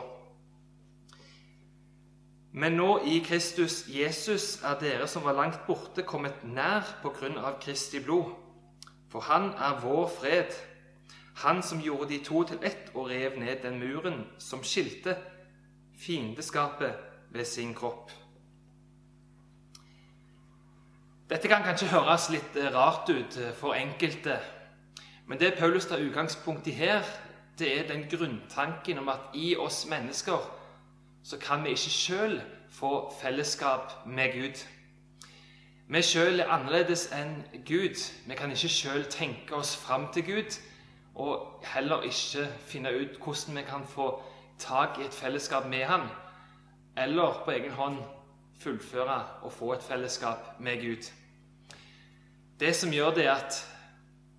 Men 2.52 2.80
nå 2.80 2.96
i 3.06 3.20
Kristus 3.22 3.84
Jesus 3.94 4.64
er 4.66 4.80
dere 4.82 5.08
som 5.08 5.24
var 5.24 5.38
langt 5.38 5.60
borte, 5.68 6.02
kommet 6.02 6.42
nær 6.44 6.88
på 7.04 7.12
grunn 7.14 7.38
av 7.38 7.60
Kristi 7.62 8.02
blod. 8.02 8.32
For 9.10 9.22
han 9.30 9.52
er 9.54 9.78
vår 9.84 10.10
fred, 10.18 10.58
han 11.44 11.62
som 11.64 11.82
gjorde 11.82 12.10
de 12.10 12.24
to 12.26 12.42
til 12.50 12.66
ett 12.66 12.90
og 12.96 13.12
rev 13.14 13.38
ned 13.38 13.62
den 13.62 13.78
muren 13.80 14.24
som 14.42 14.66
skilte 14.66 15.14
fiendeskapet 16.02 16.98
ved 17.30 17.46
sin 17.46 17.76
kropp. 17.78 18.10
Dette 21.30 21.46
kan 21.46 21.62
kanskje 21.62 21.92
høres 21.92 22.24
litt 22.34 22.56
eh, 22.58 22.72
rart 22.74 23.10
ut 23.14 23.36
eh, 23.38 23.52
for 23.54 23.78
enkelte, 23.78 24.40
men 25.30 25.38
det 25.38 25.60
Paulus 25.60 25.86
tar 25.86 26.02
utgangspunkt 26.02 26.66
i 26.68 26.74
her, 26.74 27.06
det 27.60 27.70
er 27.70 27.84
den 27.88 28.08
grunntanken 28.10 28.98
om 28.98 29.12
at 29.14 29.36
i 29.38 29.52
oss 29.54 29.84
mennesker 29.86 30.42
så 31.24 31.38
kan 31.38 31.62
vi 31.64 31.76
ikke 31.76 31.94
sjøl 31.94 32.34
få 32.74 33.14
fellesskap 33.22 33.94
med 34.08 34.34
Gud. 34.34 34.64
Vi 35.90 36.02
sjøl 36.02 36.42
er 36.42 36.50
annerledes 36.50 37.12
enn 37.14 37.44
Gud. 37.68 38.02
Vi 38.26 38.40
kan 38.40 38.50
ikke 38.50 38.74
sjøl 38.74 39.06
tenke 39.14 39.54
oss 39.56 39.76
fram 39.78 40.10
til 40.14 40.26
Gud, 40.26 40.58
og 41.14 41.62
heller 41.76 42.10
ikke 42.10 42.48
finne 42.66 42.96
ut 42.96 43.22
hvordan 43.22 43.62
vi 43.62 43.68
kan 43.70 43.86
få 43.86 44.16
tak 44.58 44.98
i 44.98 45.06
et 45.06 45.14
fellesskap 45.14 45.70
med 45.70 45.86
Han, 45.86 46.10
eller 46.98 47.44
på 47.46 47.54
egen 47.54 47.78
hånd 47.78 48.02
fullføre 48.60 49.24
og 49.46 49.54
få 49.54 49.74
et 49.78 49.84
fellesskap 49.84 50.56
med 50.60 50.82
Gud. 50.82 51.12
Det 52.60 52.74
som 52.76 52.92
gjør 52.92 53.14
det, 53.16 53.24
er 53.26 53.38
at 53.40 53.58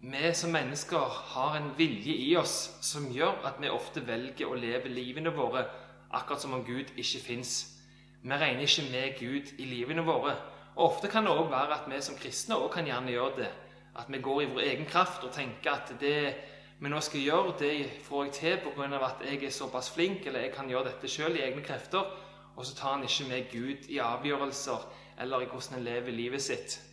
vi 0.00 0.31
som 0.37 0.53
mennesker 0.53 1.21
har 1.33 1.55
en 1.57 1.71
vilje 1.79 2.12
i 2.12 2.35
oss 2.37 2.57
som 2.85 3.07
gjør 3.09 3.47
at 3.49 3.57
vi 3.62 3.71
ofte 3.73 4.03
velger 4.05 4.50
å 4.50 4.59
leve 4.61 4.93
livene 4.93 5.33
våre 5.33 5.62
akkurat 6.12 6.43
som 6.43 6.53
om 6.53 6.65
Gud 6.67 6.93
ikke 7.00 7.23
fins. 7.25 7.55
Vi 8.21 8.37
regner 8.37 8.67
ikke 8.67 8.85
med 8.93 9.17
Gud 9.17 9.55
i 9.57 9.69
livene 9.71 10.05
våre. 10.05 10.35
Og 10.77 10.91
Ofte 10.91 11.09
kan 11.09 11.25
det 11.25 11.33
òg 11.33 11.49
være 11.49 11.79
at 11.79 11.89
vi 11.89 12.00
som 12.05 12.19
kristne 12.21 12.59
også 12.59 12.75
kan 12.75 12.91
gjerne 12.91 13.15
gjøre 13.15 13.39
det. 13.39 13.49
At 13.97 14.12
vi 14.12 14.21
går 14.21 14.43
i 14.43 14.50
vår 14.53 14.61
egen 14.67 14.91
kraft 14.93 15.25
og 15.25 15.33
tenker 15.33 15.73
at 15.79 15.95
det 16.00 16.35
vi 16.81 16.93
nå 16.93 17.00
skal 17.00 17.25
gjøre, 17.25 17.57
det 17.61 18.05
får 18.05 18.25
jeg 18.25 18.33
til 18.33 18.61
pga. 18.67 19.00
at 19.00 19.25
jeg 19.31 19.45
er 19.45 19.50
såpass 19.50 19.91
flink, 19.95 20.27
eller 20.27 20.41
jeg 20.41 20.53
kan 20.53 20.69
gjøre 20.69 20.93
dette 20.93 21.09
sjøl 21.09 21.37
i 21.37 21.43
egne 21.49 21.65
krefter. 21.65 22.05
Og 22.57 22.67
så 22.67 22.77
tar 22.77 22.99
han 22.99 23.05
ikke 23.05 23.29
med 23.29 23.50
Gud 23.53 23.89
i 23.89 23.99
avgjørelser 23.99 24.89
eller 25.21 25.41
i 25.41 25.47
hvordan 25.47 25.79
en 25.79 25.85
lever 25.85 26.12
livet 26.12 26.43
sitt. 26.43 26.89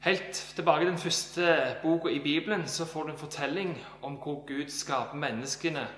Helt 0.00 0.32
tilbake 0.32 0.80
til 0.80 0.90
den 0.90 0.98
første 0.98 1.76
boka 1.82 2.08
i 2.08 2.18
Bibelen 2.18 2.66
så 2.66 2.84
får 2.84 3.02
du 3.02 3.12
en 3.12 3.18
fortelling 3.18 3.84
om 4.02 4.14
hvor 4.14 4.46
Gud 4.46 4.68
skaper 4.68 5.14
menneskene 5.14 5.88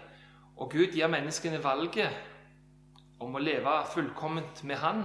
og 0.57 0.71
Gud 0.71 0.87
gir 0.93 1.07
menneskene 1.07 1.65
valget 1.65 2.09
om 3.21 3.35
å 3.35 3.43
leve 3.43 3.75
fullkomment 3.95 4.65
med 4.65 4.77
Han 4.77 5.05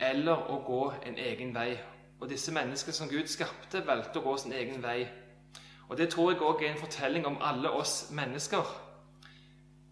eller 0.00 0.50
å 0.50 0.62
gå 0.66 0.80
en 1.06 1.18
egen 1.18 1.54
vei. 1.54 1.76
Og 2.20 2.30
disse 2.30 2.52
menneskene 2.52 2.94
som 2.94 3.08
Gud 3.08 3.26
skapte, 3.26 3.86
valgte 3.86 4.18
å 4.20 4.24
gå 4.24 4.36
sin 4.36 4.52
egen 4.52 4.82
vei. 4.82 5.06
Og 5.88 5.98
Det 5.98 6.08
tror 6.08 6.32
jeg 6.32 6.40
òg 6.40 6.62
er 6.62 6.72
en 6.72 6.80
fortelling 6.80 7.26
om 7.26 7.38
alle 7.40 7.70
oss 7.70 8.10
mennesker. 8.10 8.64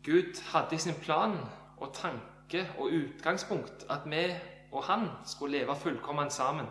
Gud 0.04 0.40
hadde 0.52 0.74
i 0.74 0.78
sin 0.78 0.94
plan 1.02 1.38
og 1.76 1.94
tanke 1.94 2.66
og 2.78 2.90
utgangspunkt 2.90 3.86
at 3.90 4.00
vi 4.06 4.26
og 4.72 4.84
han 4.84 5.08
skulle 5.26 5.58
leve 5.58 5.76
fullkomment 5.76 6.32
sammen. 6.32 6.66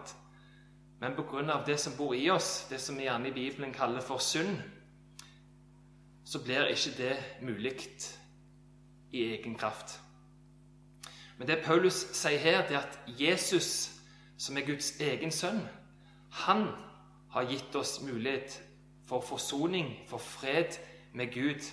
Men 1.03 1.15
pga. 1.15 1.63
det 1.65 1.77
som 1.77 1.93
bor 1.97 2.13
i 2.15 2.29
oss, 2.29 2.67
det 2.69 2.79
som 2.79 2.97
vi 2.97 3.03
gjerne 3.03 3.27
i 3.27 3.31
Bibelen 3.31 3.73
kaller 3.73 4.01
for 4.01 4.17
synd, 4.17 4.57
så 6.25 6.39
blir 6.39 6.69
ikke 6.71 6.93
det 6.97 7.17
mulig 7.41 7.73
i 9.11 9.23
egen 9.35 9.55
kraft. 9.55 9.99
Men 11.37 11.47
det 11.47 11.63
Paulus 11.65 11.93
sier 11.93 12.39
her, 12.39 12.67
det 12.67 12.77
er 12.77 12.79
at 12.87 12.99
Jesus, 13.19 13.91
som 14.37 14.57
er 14.57 14.65
Guds 14.65 14.93
egen 15.01 15.31
sønn, 15.31 15.59
han 16.31 16.69
har 17.31 17.51
gitt 17.51 17.75
oss 17.75 17.99
mulighet 18.01 18.61
for 19.05 19.21
forsoning, 19.21 20.07
for 20.07 20.17
fred 20.17 20.79
med 21.13 21.33
Gud. 21.33 21.67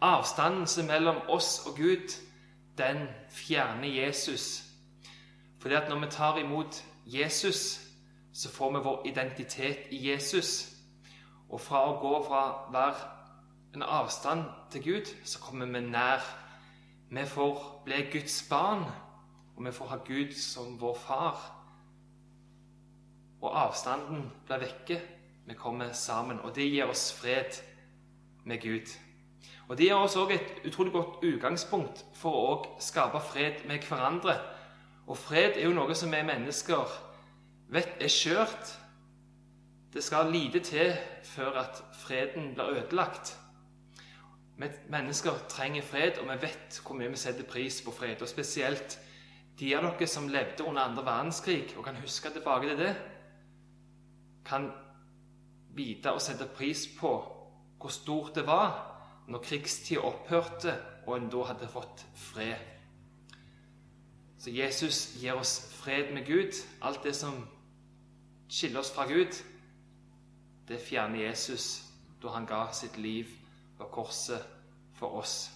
Avstanden 0.00 0.86
mellom 0.86 1.22
oss 1.28 1.62
og 1.66 1.76
Gud, 1.76 2.10
den 2.78 3.06
fjerner 3.30 3.88
Jesus. 3.88 4.64
Fordi 5.58 5.74
at 5.74 5.88
når 5.88 6.00
vi 6.00 6.10
tar 6.10 6.38
imot 6.38 6.84
Jesus, 7.06 7.87
så 8.38 8.50
får 8.50 8.72
vi 8.72 8.78
vår 8.84 9.06
identitet 9.06 9.78
i 9.90 9.98
Jesus. 10.10 10.76
Og 11.48 11.60
fra 11.60 11.80
å 11.88 11.96
gå 11.98 12.12
fra 12.22 12.42
hver 12.70 13.00
en 13.74 13.82
avstand 13.82 14.44
til 14.70 14.84
Gud, 14.84 15.10
så 15.24 15.40
kommer 15.42 15.66
vi 15.66 15.80
nær. 15.80 16.22
Vi 17.10 17.24
får 17.26 17.82
bli 17.84 18.02
Guds 18.12 18.36
barn, 18.50 18.84
og 19.56 19.64
vi 19.64 19.72
får 19.72 19.90
ha 19.90 19.98
Gud 20.06 20.36
som 20.38 20.76
vår 20.80 20.94
far. 20.94 21.40
Og 23.40 23.58
avstanden 23.64 24.30
blir 24.46 24.62
vekke. 24.62 25.00
Vi 25.48 25.58
kommer 25.58 25.92
sammen, 25.92 26.38
og 26.40 26.54
det 26.54 26.68
gir 26.70 26.86
oss 26.86 27.10
fred 27.12 27.58
med 28.44 28.62
Gud. 28.62 28.86
Og 29.68 29.78
Det 29.78 29.86
gir 29.86 29.94
oss 29.94 30.16
også 30.16 30.34
et 30.34 30.62
utrolig 30.66 30.92
godt 30.92 31.24
utgangspunkt 31.24 32.04
for 32.14 32.30
å 32.30 32.54
skape 32.80 33.20
fred 33.20 33.66
med 33.66 33.82
hverandre. 33.82 34.38
Og 35.06 35.18
fred 35.18 35.56
er 35.56 35.64
jo 35.64 35.74
noe 35.74 35.94
som 35.94 36.12
vi 36.12 36.22
mennesker 36.22 37.07
vet 37.68 38.02
er 38.02 38.12
skjørt. 38.12 38.72
Det 39.92 40.04
skal 40.04 40.32
lite 40.32 40.60
til 40.64 40.92
før 41.24 41.60
at 41.64 41.82
freden 41.92 42.54
blir 42.54 42.74
ødelagt. 42.76 43.36
Mennesker 44.90 45.38
trenger 45.48 45.82
fred, 45.82 46.18
og 46.18 46.26
vi 46.28 46.42
vet 46.42 46.80
hvor 46.82 46.98
mye 46.98 47.12
vi 47.12 47.20
setter 47.20 47.46
pris 47.46 47.82
på 47.84 47.94
fred. 47.94 48.22
Og 48.22 48.28
spesielt 48.28 48.98
de 49.58 49.74
av 49.76 49.86
dere 49.86 50.06
som 50.06 50.28
levde 50.30 50.64
under 50.66 50.82
andre 50.82 51.04
verdenskrig 51.06 51.76
og 51.76 51.84
kan 51.84 51.98
huske 52.02 52.30
tilbake 52.30 52.68
til 52.68 52.78
det, 52.78 52.94
kan 54.46 54.70
vite 55.76 56.12
og 56.12 56.22
sette 56.22 56.46
pris 56.56 56.86
på 56.98 57.10
hvor 57.78 57.92
stort 57.92 58.34
det 58.34 58.46
var 58.46 58.72
når 59.28 59.42
krigstida 59.44 60.00
opphørte 60.00 60.72
og 61.06 61.16
en 61.16 61.28
da 61.30 61.44
hadde 61.50 61.68
fått 61.70 62.04
fred. 62.16 62.56
Så 64.38 64.50
Jesus 64.54 64.98
gir 65.18 65.36
oss 65.38 65.58
fred 65.74 66.12
med 66.14 66.26
Gud. 66.26 66.54
Alt 66.82 67.04
det 67.04 67.14
som 67.16 67.42
skiller 68.48 68.80
oss 68.80 68.92
fra 68.94 69.06
Gud, 69.06 69.32
det 70.68 70.80
fjerner 70.80 71.28
Jesus 71.28 71.84
da 72.22 72.32
han 72.34 72.46
ga 72.46 72.66
sitt 72.72 72.96
liv 72.98 73.30
på 73.78 73.86
korset 73.92 74.42
for 74.98 75.20
oss. 75.20 75.50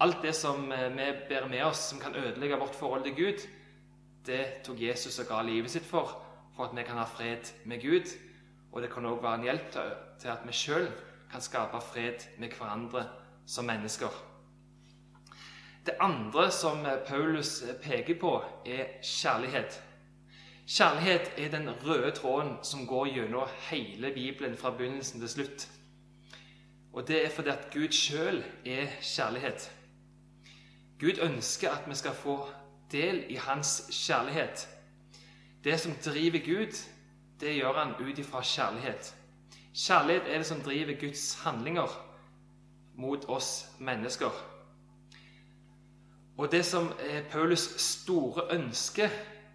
Alt 0.00 0.22
det 0.22 0.34
som 0.36 0.72
eh, 0.72 0.90
vi 0.90 1.06
bærer 1.28 1.48
med 1.48 1.64
oss 1.64 1.88
som 1.90 2.00
kan 2.00 2.14
ødelegge 2.14 2.58
vårt 2.58 2.74
forhold 2.74 3.04
til 3.04 3.14
Gud, 3.14 3.46
det 4.26 4.44
tok 4.64 4.80
Jesus 4.80 5.18
og 5.18 5.28
ga 5.28 5.42
livet 5.42 5.70
sitt 5.70 5.86
for, 5.86 6.14
for 6.56 6.68
at 6.68 6.76
vi 6.76 6.84
kan 6.86 6.98
ha 6.98 7.04
fred 7.04 7.50
med 7.64 7.82
Gud. 7.82 8.10
Og 8.72 8.82
det 8.82 8.90
kan 8.90 9.06
òg 9.06 9.22
være 9.22 9.40
en 9.40 9.48
hjelp 9.48 9.66
til 10.20 10.28
at 10.32 10.46
vi 10.46 10.52
sjøl 10.52 10.88
kan 11.30 11.42
skape 11.42 11.80
fred 11.82 12.24
med 12.38 12.54
hverandre 12.58 13.04
som 13.46 13.66
mennesker. 13.68 14.10
Det 15.86 15.96
andre 16.00 16.50
som 16.50 16.86
eh, 16.86 16.98
Paulus 17.06 17.62
eh, 17.62 17.74
peker 17.74 18.18
på, 18.20 18.38
er 18.66 18.98
kjærlighet. 19.02 19.82
Kjærlighet 20.66 21.32
er 21.36 21.50
den 21.50 21.68
røde 21.70 22.10
tråden 22.10 22.56
som 22.62 22.86
går 22.86 23.06
gjennom 23.06 23.48
hele 23.70 24.10
Bibelen 24.14 24.56
fra 24.56 24.70
begynnelsen 24.70 25.20
til 25.20 25.28
slutt. 25.28 25.68
Og 26.92 27.08
det 27.08 27.24
er 27.24 27.30
fordi 27.30 27.48
at 27.48 27.68
Gud 27.72 27.92
sjøl 27.92 28.44
er 28.66 28.86
kjærlighet. 29.02 29.72
Gud 31.00 31.18
ønsker 31.22 31.70
at 31.70 31.88
vi 31.88 31.94
skal 31.94 32.14
få 32.14 32.48
del 32.92 33.24
i 33.28 33.34
hans 33.34 33.82
kjærlighet. 33.90 34.68
Det 35.64 35.80
som 35.80 35.92
driver 36.04 36.38
Gud, 36.38 36.72
det 37.40 37.54
gjør 37.54 37.84
han 37.84 38.08
ut 38.08 38.18
ifra 38.18 38.42
kjærlighet. 38.42 39.14
Kjærlighet 39.74 40.22
er 40.32 40.38
det 40.38 40.46
som 40.46 40.60
driver 40.60 41.00
Guds 41.00 41.34
handlinger 41.34 41.88
mot 42.94 43.24
oss 43.28 43.66
mennesker. 43.78 44.30
Og 46.38 46.52
det 46.52 46.64
som 46.64 46.92
er 47.00 47.22
Paulus 47.30 47.60
store 47.80 48.54
ønske, 48.54 49.10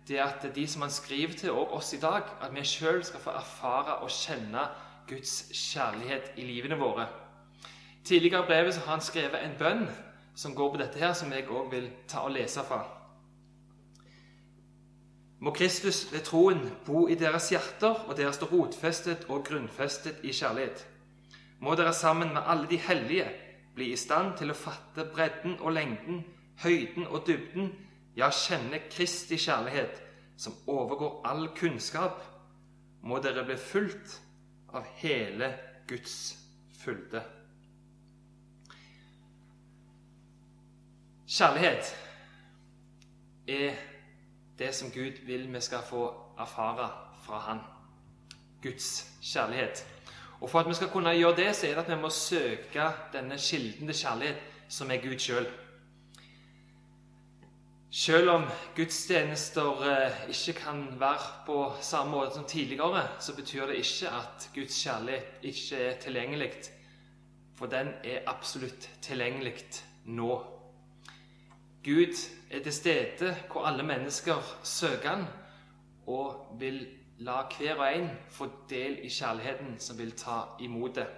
det 0.10 0.18
er 0.18 0.25
at 0.25 0.56
de 0.56 0.68
som 0.68 0.82
han 0.82 0.92
skriver 0.92 1.34
til, 1.38 1.51
og 1.51 1.74
oss 1.78 1.94
i 1.94 2.00
dag, 2.01 2.25
at 2.42 2.54
vi 2.56 2.63
sjøl 2.66 3.04
skal 3.06 3.22
få 3.22 3.34
erfare 3.38 4.00
og 4.01 4.10
kjenne 4.10 4.66
Guds 5.10 5.50
kjærlighet 5.54 6.32
i 6.38 6.46
livene 6.46 6.78
våre. 6.80 7.06
Tidligere 8.04 8.44
i 8.44 8.48
brevet 8.48 8.78
har 8.78 8.92
han 8.92 9.04
skrevet 9.06 9.44
en 9.46 9.58
bønn 9.60 9.84
som 10.36 10.56
går 10.56 10.72
på 10.72 10.80
dette 10.82 11.00
her, 11.00 11.13
som 11.13 11.34
jeg 11.34 11.46
òg 11.50 11.70
vil 11.72 11.92
ta 12.08 12.24
og 12.25 12.34
lese 12.34 12.63
fra. 12.66 12.82
Må 15.39 15.54
Kristus 15.56 16.08
ved 16.13 16.25
troen 16.25 16.63
bo 16.86 17.06
i 17.08 17.16
deres 17.16 17.50
hjerter, 17.54 18.01
og 18.08 18.18
dere 18.18 18.34
stå 18.34 18.50
rotfestet 18.50 19.28
og 19.30 19.46
grunnfestet 19.46 20.24
i 20.24 20.34
kjærlighet. 20.34 20.88
Må 21.60 21.75
dere 21.75 21.94
sammen 21.94 22.34
med 22.34 22.42
alle 22.48 22.68
de 22.70 22.82
hellige 22.82 23.28
bli 23.75 23.92
i 23.94 24.00
stand 24.00 24.34
til 24.42 24.50
å 24.51 24.58
fatte 24.58 25.06
bredden 25.13 25.60
og 25.60 25.72
lengden, 25.78 26.24
høyden 26.63 27.08
og 27.08 27.28
dybden, 27.28 27.70
ja, 28.16 28.30
kjenne 28.32 28.80
Kristi 28.92 29.38
kjærlighet, 29.38 30.01
som 30.38 30.56
overgår 30.68 31.22
all 31.25 31.50
kunnskap. 31.58 32.24
Må 33.01 33.20
dere 33.24 33.46
bli 33.48 33.56
fulgt 33.58 34.22
av 34.74 34.88
hele 35.00 35.54
Guds 35.88 36.38
fylde. 36.82 37.22
Kjærlighet 41.30 41.94
er 43.48 43.75
det 44.60 44.74
som 44.75 44.92
Gud 44.92 45.22
vil 45.25 45.54
vi 45.54 45.62
skal 45.62 45.86
få 45.86 46.04
erfare 46.39 46.89
fra 47.24 47.39
Han. 47.39 47.60
Guds 48.62 49.08
kjærlighet. 49.22 49.86
Og 50.42 50.50
For 50.50 50.60
at 50.60 50.68
vi 50.68 50.74
skal 50.74 50.89
kunne 50.89 51.10
gjøre 51.10 51.36
det, 51.36 51.56
så 51.56 51.68
er 51.68 51.74
det 51.75 51.84
at 51.84 51.98
vi 51.98 52.01
må 52.01 52.10
søke 52.10 52.92
denne 53.13 53.38
kilden 53.38 53.88
til 53.88 53.96
kjærlighet, 53.96 54.38
som 54.70 54.92
er 54.92 54.98
Gud 54.98 55.20
sjøl. 55.20 55.48
Selv 57.91 58.29
om 58.29 58.43
gudstjenester 58.75 59.79
eh, 59.89 60.17
ikke 60.29 60.53
kan 60.60 60.84
være 61.01 61.46
på 61.46 61.74
samme 61.81 62.12
måte 62.12 62.36
som 62.36 62.46
tidligere, 62.46 63.08
så 63.19 63.34
betyr 63.36 63.65
det 63.65 63.79
ikke 63.81 64.12
at 64.13 64.50
Guds 64.53 64.84
kjærlighet 64.84 65.39
ikke 65.41 65.79
er 65.88 65.98
tilgjengelig. 66.01 66.51
For 67.58 67.65
den 67.65 67.89
er 68.03 68.29
absolutt 68.29 68.89
tilgjengelig 69.01 69.55
nå. 70.05 70.38
Gud 71.84 72.13
er 72.51 72.63
til 72.63 72.74
stede 72.74 73.36
hvor 73.51 73.65
alle 73.65 73.84
mennesker 73.84 74.38
søker 74.63 75.10
han, 75.10 75.25
og 76.08 76.55
vil 76.60 76.86
la 77.25 77.41
hver 77.58 77.81
og 77.81 77.89
en 77.89 78.10
få 78.29 78.51
del 78.69 79.00
i 79.01 79.10
kjærligheten 79.10 79.79
som 79.79 79.98
vil 79.98 80.12
ta 80.12 80.43
imot 80.62 80.96
det. 81.01 81.10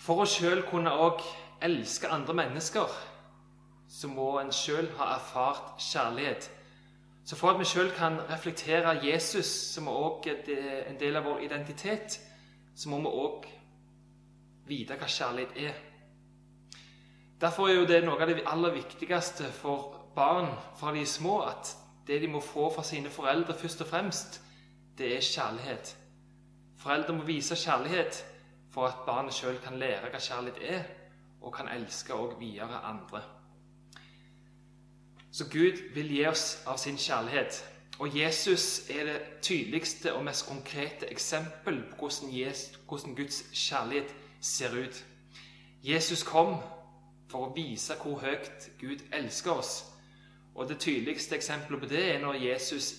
For 0.00 0.24
å 0.24 0.26
sjøl 0.26 0.64
kunne 0.64 0.96
òg 0.96 1.20
elske 1.62 2.08
andre 2.08 2.34
mennesker, 2.34 3.11
så 3.92 4.08
må 4.08 4.38
en 4.40 4.52
sjøl 4.52 4.88
ha 4.96 5.12
erfart 5.14 5.80
kjærlighet. 5.92 6.50
Så 7.24 7.36
for 7.36 7.52
at 7.52 7.58
vi 7.60 7.64
sjøl 7.68 7.90
kan 7.94 8.16
reflektere 8.30 8.96
Jesus, 9.04 9.46
som 9.46 9.90
òg 9.92 10.26
er 10.26 10.88
en 10.88 10.98
del 11.00 11.16
av 11.16 11.26
vår 11.28 11.42
identitet, 11.44 12.16
så 12.74 12.88
må 12.88 13.02
vi 13.04 13.12
òg 13.12 13.48
vite 14.66 14.96
hva 14.96 15.08
kjærlighet 15.10 15.58
er. 15.68 15.76
Derfor 17.40 17.68
er 17.68 17.74
jo 17.74 17.86
det 17.90 18.00
noe 18.04 18.22
av 18.22 18.30
det 18.30 18.46
aller 18.46 18.72
viktigste 18.74 19.50
for 19.52 19.98
barn 20.16 20.48
fra 20.78 20.94
de 20.94 21.04
små, 21.06 21.40
at 21.44 21.74
det 22.06 22.20
de 22.22 22.30
må 22.32 22.40
få 22.40 22.70
fra 22.74 22.82
sine 22.86 23.10
foreldre 23.10 23.54
først 23.54 23.84
og 23.84 23.90
fremst, 23.92 24.40
det 24.98 25.16
er 25.16 25.20
kjærlighet. 25.26 25.96
Foreldre 26.80 27.14
må 27.18 27.28
vise 27.28 27.58
kjærlighet 27.58 28.24
for 28.72 28.88
at 28.88 29.04
barnet 29.06 29.36
sjøl 29.36 29.60
kan 29.62 29.78
lære 29.78 30.08
hva 30.10 30.18
kjærlighet 30.18 30.74
er, 30.78 30.82
og 31.42 31.54
kan 31.54 31.68
elske 31.68 32.14
og 32.14 32.40
videre 32.40 32.80
andre. 32.88 33.22
Så 35.32 35.44
Gud 35.50 35.80
vil 35.94 36.10
gi 36.12 36.26
oss 36.26 36.62
av 36.66 36.76
sin 36.78 36.98
kjærlighet. 36.98 37.62
Og 37.98 38.18
Jesus 38.18 38.90
er 38.90 39.04
det 39.04 39.20
tydeligste 39.42 40.14
og 40.14 40.24
mest 40.24 40.46
konkrete 40.48 41.08
eksempel 41.10 41.82
på 41.90 41.96
hvordan, 41.96 42.32
Jesus, 42.38 42.78
hvordan 42.88 43.14
Guds 43.16 43.44
kjærlighet 43.52 44.14
ser 44.40 44.76
ut. 44.76 45.04
Jesus 45.84 46.22
kom 46.22 46.56
for 47.30 47.46
å 47.46 47.54
vise 47.56 47.96
hvor 48.02 48.20
høyt 48.20 48.68
Gud 48.80 49.00
elsker 49.12 49.52
oss 49.52 49.92
og 50.54 50.68
det 50.68 50.78
tydeligste 50.78 51.36
eksempelet 51.36 51.80
på 51.80 51.88
det 51.88 52.02
er 52.14 52.20
når 52.20 52.34
Jesus 52.34 52.92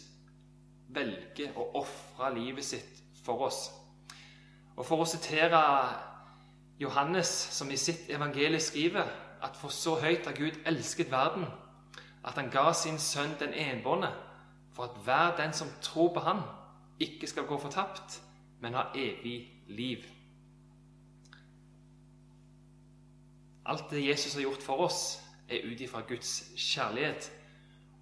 velger 0.94 1.54
å 1.58 1.70
ofre 1.84 2.34
livet 2.34 2.66
sitt 2.66 3.04
for 3.26 3.46
oss. 3.46 3.68
Og 4.76 4.86
For 4.86 5.04
å 5.04 5.06
sitere 5.06 5.62
Johannes, 6.82 7.30
som 7.30 7.70
i 7.72 7.78
sitt 7.78 8.10
evangelie 8.10 8.60
skriver 8.60 9.06
at 9.44 9.58
for 9.60 9.70
så 9.70 10.00
høyt 10.02 10.26
har 10.26 10.34
Gud 10.34 10.58
elsket 10.66 11.12
verden, 11.12 11.46
at 12.24 12.34
han 12.40 12.50
ga 12.50 12.72
sin 12.74 13.00
sønn 13.00 13.36
den 13.40 13.54
enbårne, 13.54 14.12
for 14.74 14.84
at 14.84 14.98
hver 15.04 15.36
den 15.38 15.54
som 15.54 15.68
tror 15.82 16.14
på 16.14 16.20
han, 16.20 16.42
ikke 17.00 17.28
skal 17.28 17.46
gå 17.46 17.58
fortapt, 17.60 18.22
men 18.60 18.74
ha 18.74 18.84
evig 18.96 19.52
liv. 19.68 20.06
Alt 23.66 23.90
det 23.92 24.08
Jesus 24.08 24.34
har 24.34 24.42
gjort 24.42 24.64
for 24.64 24.86
oss, 24.88 25.20
er 25.50 25.66
ut 25.72 25.82
ifra 25.82 26.02
Guds 26.08 26.44
kjærlighet. 26.56 27.32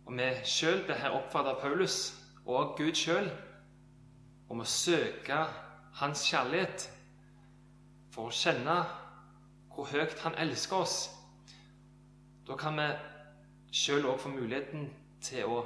Og 0.05 0.13
vi 0.17 0.29
sjøl 0.45 0.83
blir 0.85 0.97
her 0.97 1.17
oppfattet 1.17 1.55
av 1.55 1.61
Paulus 1.61 2.13
og 2.45 2.75
Gud 2.77 2.95
sjøl 2.97 3.29
om 4.49 4.61
å 4.61 4.67
søke 4.67 5.37
hans 6.01 6.23
kjærlighet 6.29 6.87
for 8.11 8.29
å 8.29 8.35
kjenne 8.35 8.77
hvor 9.71 9.89
høyt 9.91 10.19
han 10.25 10.37
elsker 10.41 10.83
oss. 10.83 10.97
Da 12.47 12.57
kan 12.59 12.77
vi 12.79 12.87
sjøl 13.71 14.05
òg 14.05 14.19
få 14.19 14.29
muligheten 14.33 14.89
til 15.23 15.47
å 15.47 15.61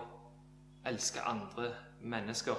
elske 0.86 1.22
andre 1.26 1.72
mennesker. 2.02 2.56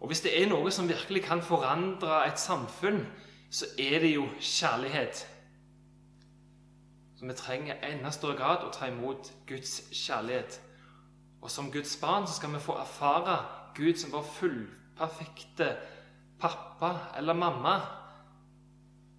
Og 0.00 0.06
hvis 0.08 0.22
det 0.24 0.32
er 0.38 0.48
noe 0.48 0.70
som 0.72 0.88
virkelig 0.88 1.24
kan 1.26 1.42
forandre 1.42 2.22
et 2.28 2.40
samfunn, 2.40 3.02
så 3.50 3.66
er 3.78 3.98
det 4.00 4.14
jo 4.14 4.28
kjærlighet. 4.38 5.26
Så 7.18 7.26
vi 7.26 7.36
trenger 7.36 7.82
enda 7.84 8.10
større 8.14 8.38
grad 8.38 8.64
å 8.64 8.72
ta 8.72 8.88
imot 8.88 9.32
Guds 9.46 9.82
kjærlighet. 9.92 10.60
Og 11.42 11.50
som 11.50 11.72
Guds 11.72 11.96
barn 12.00 12.26
så 12.26 12.38
skal 12.38 12.54
vi 12.54 12.62
få 12.62 12.78
erfare 12.78 13.40
Gud 13.74 13.98
som 13.98 14.12
vår 14.12 14.24
fullperfekte 14.38 15.74
pappa 16.40 16.94
eller 17.18 17.36
mamma, 17.36 17.80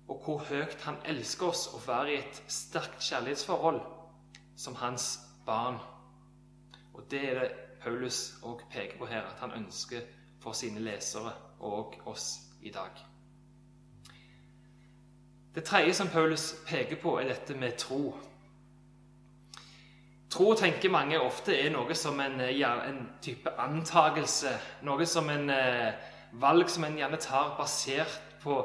og 0.07 0.23
hvor 0.25 0.41
høyt 0.49 0.81
han 0.83 0.97
elsker 1.05 1.51
oss 1.51 1.67
å 1.75 1.79
være 1.85 2.11
i 2.11 2.19
et 2.19 2.41
sterkt 2.51 3.03
kjærlighetsforhold 3.05 4.00
som 4.57 4.75
hans 4.75 5.19
barn. 5.45 5.77
Og 6.93 7.03
det 7.11 7.29
er 7.29 7.39
det 7.39 7.51
Paulus 7.83 8.33
òg 8.43 8.61
peker 8.71 8.97
på 8.97 9.05
her, 9.09 9.21
at 9.21 9.39
han 9.39 9.51
ønsker 9.57 10.01
for 10.41 10.53
sine 10.53 10.79
lesere 10.79 11.31
og 11.59 11.95
oss 12.05 12.39
i 12.61 12.69
dag. 12.69 12.91
Det 15.55 15.63
tredje 15.63 15.93
som 15.93 16.07
Paulus 16.07 16.55
peker 16.67 16.95
på, 16.95 17.17
er 17.19 17.27
dette 17.27 17.55
med 17.55 17.77
tro. 17.77 18.13
Tro 20.31 20.53
tenker 20.55 20.89
mange 20.89 21.19
ofte 21.19 21.57
er 21.57 21.73
noe 21.73 21.95
som 21.95 22.19
en, 22.23 22.39
eh, 22.41 22.61
en 22.87 23.09
type 23.21 23.51
antagelse. 23.59 24.53
Noe 24.81 25.05
som 25.05 25.29
en 25.29 25.49
eh, 25.49 25.93
valg 26.31 26.69
som 26.69 26.83
en 26.83 26.95
gjerne 26.97 27.17
tar 27.17 27.57
basert 27.57 28.21
på 28.43 28.61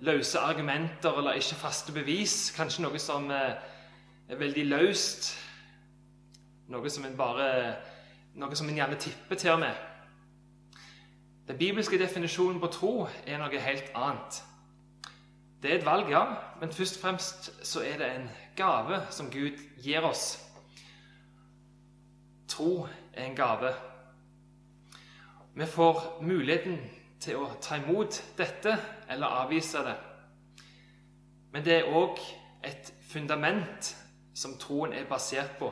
løse 0.00 0.38
argumenter 0.38 1.18
eller 1.18 1.36
ikke 1.36 1.60
faste 1.60 1.92
bevis. 1.92 2.54
Kanskje 2.56 2.86
noe 2.86 2.98
som 2.98 3.30
eh, 3.30 3.52
er 4.30 4.38
veldig 4.38 4.66
løst. 4.66 5.32
Noe 6.70 6.90
som 6.90 7.04
en 7.04 7.16
bare 7.18 7.76
Noe 8.38 8.54
som 8.54 8.68
en 8.70 8.76
gjerne 8.78 8.94
tipper 8.94 9.34
til 9.34 9.50
og 9.50 9.58
med. 9.58 9.74
Den 11.48 11.58
bibelske 11.58 11.98
definisjonen 11.98 12.60
på 12.62 12.68
tro 12.70 12.92
er 13.26 13.40
noe 13.42 13.58
helt 13.58 13.88
annet. 13.98 14.36
Det 15.62 15.72
er 15.72 15.80
et 15.80 15.86
valg, 15.86 16.06
ja, 16.10 16.20
men 16.60 16.70
først 16.72 16.96
og 16.96 17.02
fremst 17.02 17.50
så 17.66 17.82
er 17.82 17.98
det 17.98 18.10
en 18.14 18.28
gave 18.56 19.00
som 19.10 19.32
Gud 19.34 19.58
gir 19.82 20.06
oss. 20.06 20.38
Tro 22.48 22.86
er 23.12 23.24
en 23.24 23.36
gave. 23.36 23.74
Vi 25.54 25.66
får 25.66 26.22
muligheten 26.22 26.78
til 27.20 27.42
å 27.42 27.50
ta 27.60 27.80
imot 27.82 28.22
dette 28.38 28.76
eller 29.10 29.42
avvise 29.42 29.82
det. 29.84 29.96
Men 31.50 31.66
det 31.66 31.80
er 31.80 31.90
òg 31.90 32.22
et 32.62 32.94
fundament 33.10 33.96
som 34.40 34.56
troen 34.58 34.92
er 34.96 35.08
basert 35.08 35.58
på. 35.58 35.68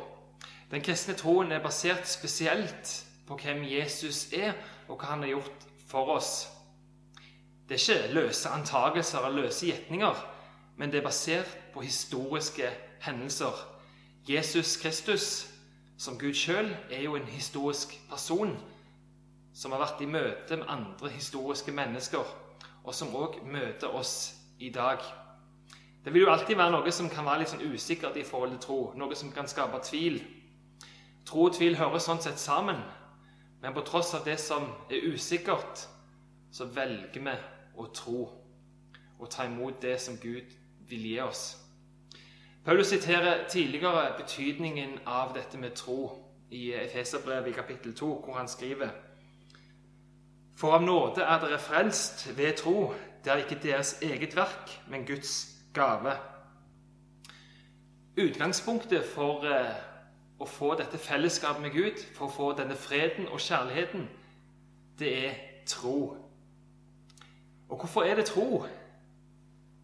Den 0.71 0.85
kristne 0.85 1.17
troen 1.17 1.53
er 1.53 1.65
basert 1.65 2.09
spesielt 2.09 2.93
på 3.27 3.37
hvem 3.41 3.65
Jesus 3.65 4.27
er, 4.33 4.53
og 4.89 4.99
hva 5.01 5.15
han 5.15 5.25
har 5.25 5.37
gjort 5.37 5.69
for 5.89 6.13
oss. 6.17 6.49
Det 7.69 7.77
er 7.77 7.85
ikke 7.85 8.15
løse 8.15 8.49
antagelser 8.49 9.25
og 9.25 9.35
løse 9.35 9.67
gjetninger, 9.67 10.21
men 10.77 10.93
det 10.93 11.01
er 11.01 11.09
basert 11.09 11.57
på 11.75 11.81
historiske 11.81 12.71
hendelser. 13.01 13.53
Jesus 14.29 14.77
Kristus, 14.77 15.49
som 15.99 16.19
Gud 16.19 16.35
sjøl, 16.35 16.77
er 16.91 17.03
jo 17.03 17.17
en 17.17 17.29
historisk 17.29 17.97
person 18.11 18.57
som 19.55 19.73
har 19.73 19.83
vært 19.83 20.03
i 20.05 20.07
møte 20.07 20.57
med 20.57 20.69
andre 20.69 21.11
historiske 21.11 21.73
mennesker, 21.73 22.25
og 22.85 22.95
som 22.95 23.17
òg 23.17 23.41
møter 23.45 23.89
oss 23.89 24.35
i 24.59 24.71
dag. 24.71 25.03
Det 26.09 26.15
vil 26.15 26.23
jo 26.23 26.31
alltid 26.33 26.57
være 26.57 26.73
noe 26.73 26.93
som 26.97 27.11
kan 27.13 27.27
være 27.29 27.43
litt 27.43 27.51
sånn 27.51 27.67
usikkert 27.69 28.15
i 28.17 28.23
forhold 28.25 28.55
til 28.55 28.61
tro, 28.63 28.77
noe 28.97 29.17
som 29.19 29.29
kan 29.29 29.45
skape 29.45 29.77
tvil. 29.85 30.15
Tro 31.29 31.43
og 31.51 31.57
tvil 31.59 31.75
hører 31.77 32.01
sånn 32.01 32.23
sett 32.25 32.41
sammen, 32.41 32.79
men 33.61 33.75
på 33.77 33.83
tross 33.85 34.15
av 34.17 34.23
det 34.25 34.39
som 34.41 34.71
er 34.89 35.05
usikkert, 35.05 35.83
så 36.49 36.65
velger 36.73 37.13
vi 37.27 37.35
å 37.77 37.85
tro 37.93 38.23
og 39.19 39.29
ta 39.35 39.45
imot 39.51 39.83
det 39.83 39.99
som 40.01 40.17
Gud 40.23 40.55
vil 40.89 41.05
gi 41.11 41.19
oss. 41.21 41.43
Paulus 42.65 42.89
siterer 42.89 43.45
tidligere 43.53 44.17
betydningen 44.17 45.03
av 45.05 45.37
dette 45.37 45.61
med 45.61 45.77
tro 45.77 46.09
i 46.49 46.71
Efeserbrevet 46.87 47.53
i 47.53 47.59
kapittel 47.59 47.93
2, 47.93 48.11
hvor 48.25 48.41
han 48.41 48.49
skriver 48.49 48.97
For 50.57 50.81
av 50.81 50.89
nåde 50.89 51.21
er 51.21 51.45
dere 51.45 51.61
frelst 51.61 52.31
ved 52.33 52.57
tro. 52.65 52.95
Det 53.21 53.37
er 53.37 53.45
ikke 53.45 53.61
deres 53.69 53.99
eget 54.01 54.41
verk, 54.41 54.73
men 54.89 55.05
Guds 55.05 55.58
gave. 55.75 56.17
Utgangspunktet 58.19 59.05
for 59.15 59.45
eh, 59.47 59.75
å 60.39 60.47
få 60.47 60.75
dette 60.79 60.99
fellesskapet 60.99 61.63
med 61.63 61.75
Gud, 61.75 62.03
for 62.15 62.27
å 62.27 62.35
få 62.35 62.53
denne 62.59 62.77
freden 62.79 63.29
og 63.29 63.41
kjærligheten, 63.43 64.09
det 64.99 65.13
er 65.27 65.35
tro. 65.67 66.17
Og 67.69 67.79
hvorfor 67.79 68.03
er 68.03 68.19
det 68.19 68.27
tro? 68.31 68.65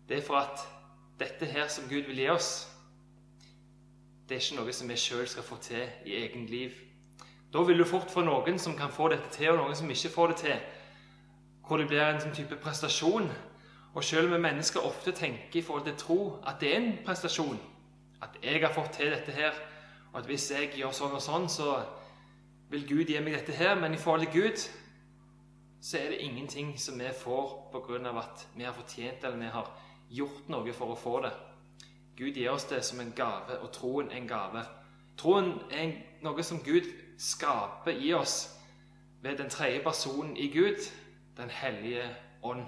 Det 0.09 0.19
er 0.19 0.27
for 0.27 0.41
at 0.41 0.65
dette 1.21 1.47
her 1.47 1.69
som 1.69 1.89
Gud 1.89 2.09
vil 2.09 2.25
gi 2.25 2.31
oss, 2.31 2.53
det 4.29 4.37
er 4.37 4.41
ikke 4.41 4.57
noe 4.57 4.73
som 4.73 4.89
vi 4.89 4.97
sjøl 4.97 5.27
skal 5.29 5.45
få 5.45 5.59
til 5.61 5.83
i 6.09 6.17
egen 6.23 6.47
liv. 6.49 6.73
Da 7.53 7.63
vil 7.63 7.79
du 7.79 7.85
fort 7.85 8.11
få 8.11 8.25
noen 8.25 8.57
som 8.59 8.77
kan 8.77 8.93
få 8.93 9.11
dette 9.13 9.29
til, 9.31 9.53
og 9.53 9.61
noen 9.61 9.77
som 9.77 9.91
ikke 9.91 10.11
får 10.11 10.33
det 10.33 10.37
til. 10.41 10.63
Hvor 11.67 11.79
det 11.79 11.87
blir 11.91 12.03
en 12.03 12.23
sånn 12.23 12.35
type 12.35 12.57
prestasjon. 12.61 13.29
Og 13.95 14.05
selv 14.05 14.35
om 14.35 14.41
mennesker 14.41 14.81
ofte 14.81 15.13
tenker 15.13 15.61
i 15.61 15.63
forhold 15.63 15.85
til 15.85 15.97
tro 15.97 16.19
at 16.47 16.61
det 16.61 16.73
er 16.73 16.81
en 16.81 16.99
prestasjon, 17.07 17.61
at 18.23 18.39
jeg 18.43 18.61
har 18.61 18.73
fått 18.73 18.93
til 18.99 19.13
dette 19.13 19.33
her, 19.33 19.53
og 20.13 20.19
at 20.19 20.27
hvis 20.27 20.51
jeg 20.51 20.73
gjør 20.75 20.95
sånn 20.95 21.15
og 21.15 21.23
sånn, 21.23 21.49
så 21.49 21.77
vil 22.71 22.87
Gud 22.89 23.11
gi 23.11 23.21
meg 23.21 23.35
dette 23.35 23.55
her. 23.59 23.75
Men 23.79 23.95
i 23.95 24.01
forhold 24.01 24.27
til 24.27 24.43
Gud 24.43 24.63
så 25.85 25.99
er 25.99 26.15
det 26.15 26.23
ingenting 26.25 26.79
som 26.81 26.99
vi 26.99 27.11
får 27.19 27.71
pga. 27.73 28.19
at 28.19 28.47
vi 28.57 28.65
har 28.65 28.73
fortjent 28.73 29.25
eller 29.25 29.37
vi 29.37 29.45
har 29.45 29.71
gjort 30.11 30.49
noe 30.49 30.73
for 30.73 30.95
å 30.95 30.97
få 30.97 31.21
det. 31.23 31.33
Gud 32.17 32.35
gir 32.35 32.51
oss 32.51 32.65
det 32.65 32.85
som 32.85 33.01
en 33.01 33.13
gave, 33.13 33.59
og 33.59 33.73
troen 33.73 34.11
er 34.11 34.17
en 34.17 34.29
gave. 34.29 34.65
Troen 35.17 35.61
er 35.71 35.93
noe 36.23 36.43
som 36.43 36.63
Gud 36.63 36.87
skaper 37.19 37.91
i 37.91 38.13
oss 38.15 38.61
ved 39.23 39.37
den 39.39 39.51
tredje 39.51 39.83
personen 39.83 40.37
i 40.37 40.49
Gud, 40.49 40.91
Den 41.37 41.51
hellige 41.51 42.17
ånd. 42.43 42.63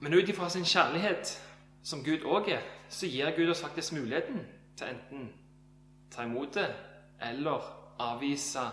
Men 0.00 0.14
ut 0.14 0.28
ifra 0.28 0.48
sin 0.48 0.64
kjærlighet, 0.64 1.36
som 1.82 2.04
Gud 2.04 2.24
òg 2.24 2.48
er, 2.48 2.64
så 2.88 3.06
gir 3.06 3.30
Gud 3.36 3.50
oss 3.52 3.60
faktisk 3.60 3.92
muligheten 3.92 4.46
til 4.76 4.86
enten 4.94 5.30
ta 6.10 6.24
imot 6.26 6.54
det 6.54 6.68
eller 7.22 7.62
avvise 8.00 8.64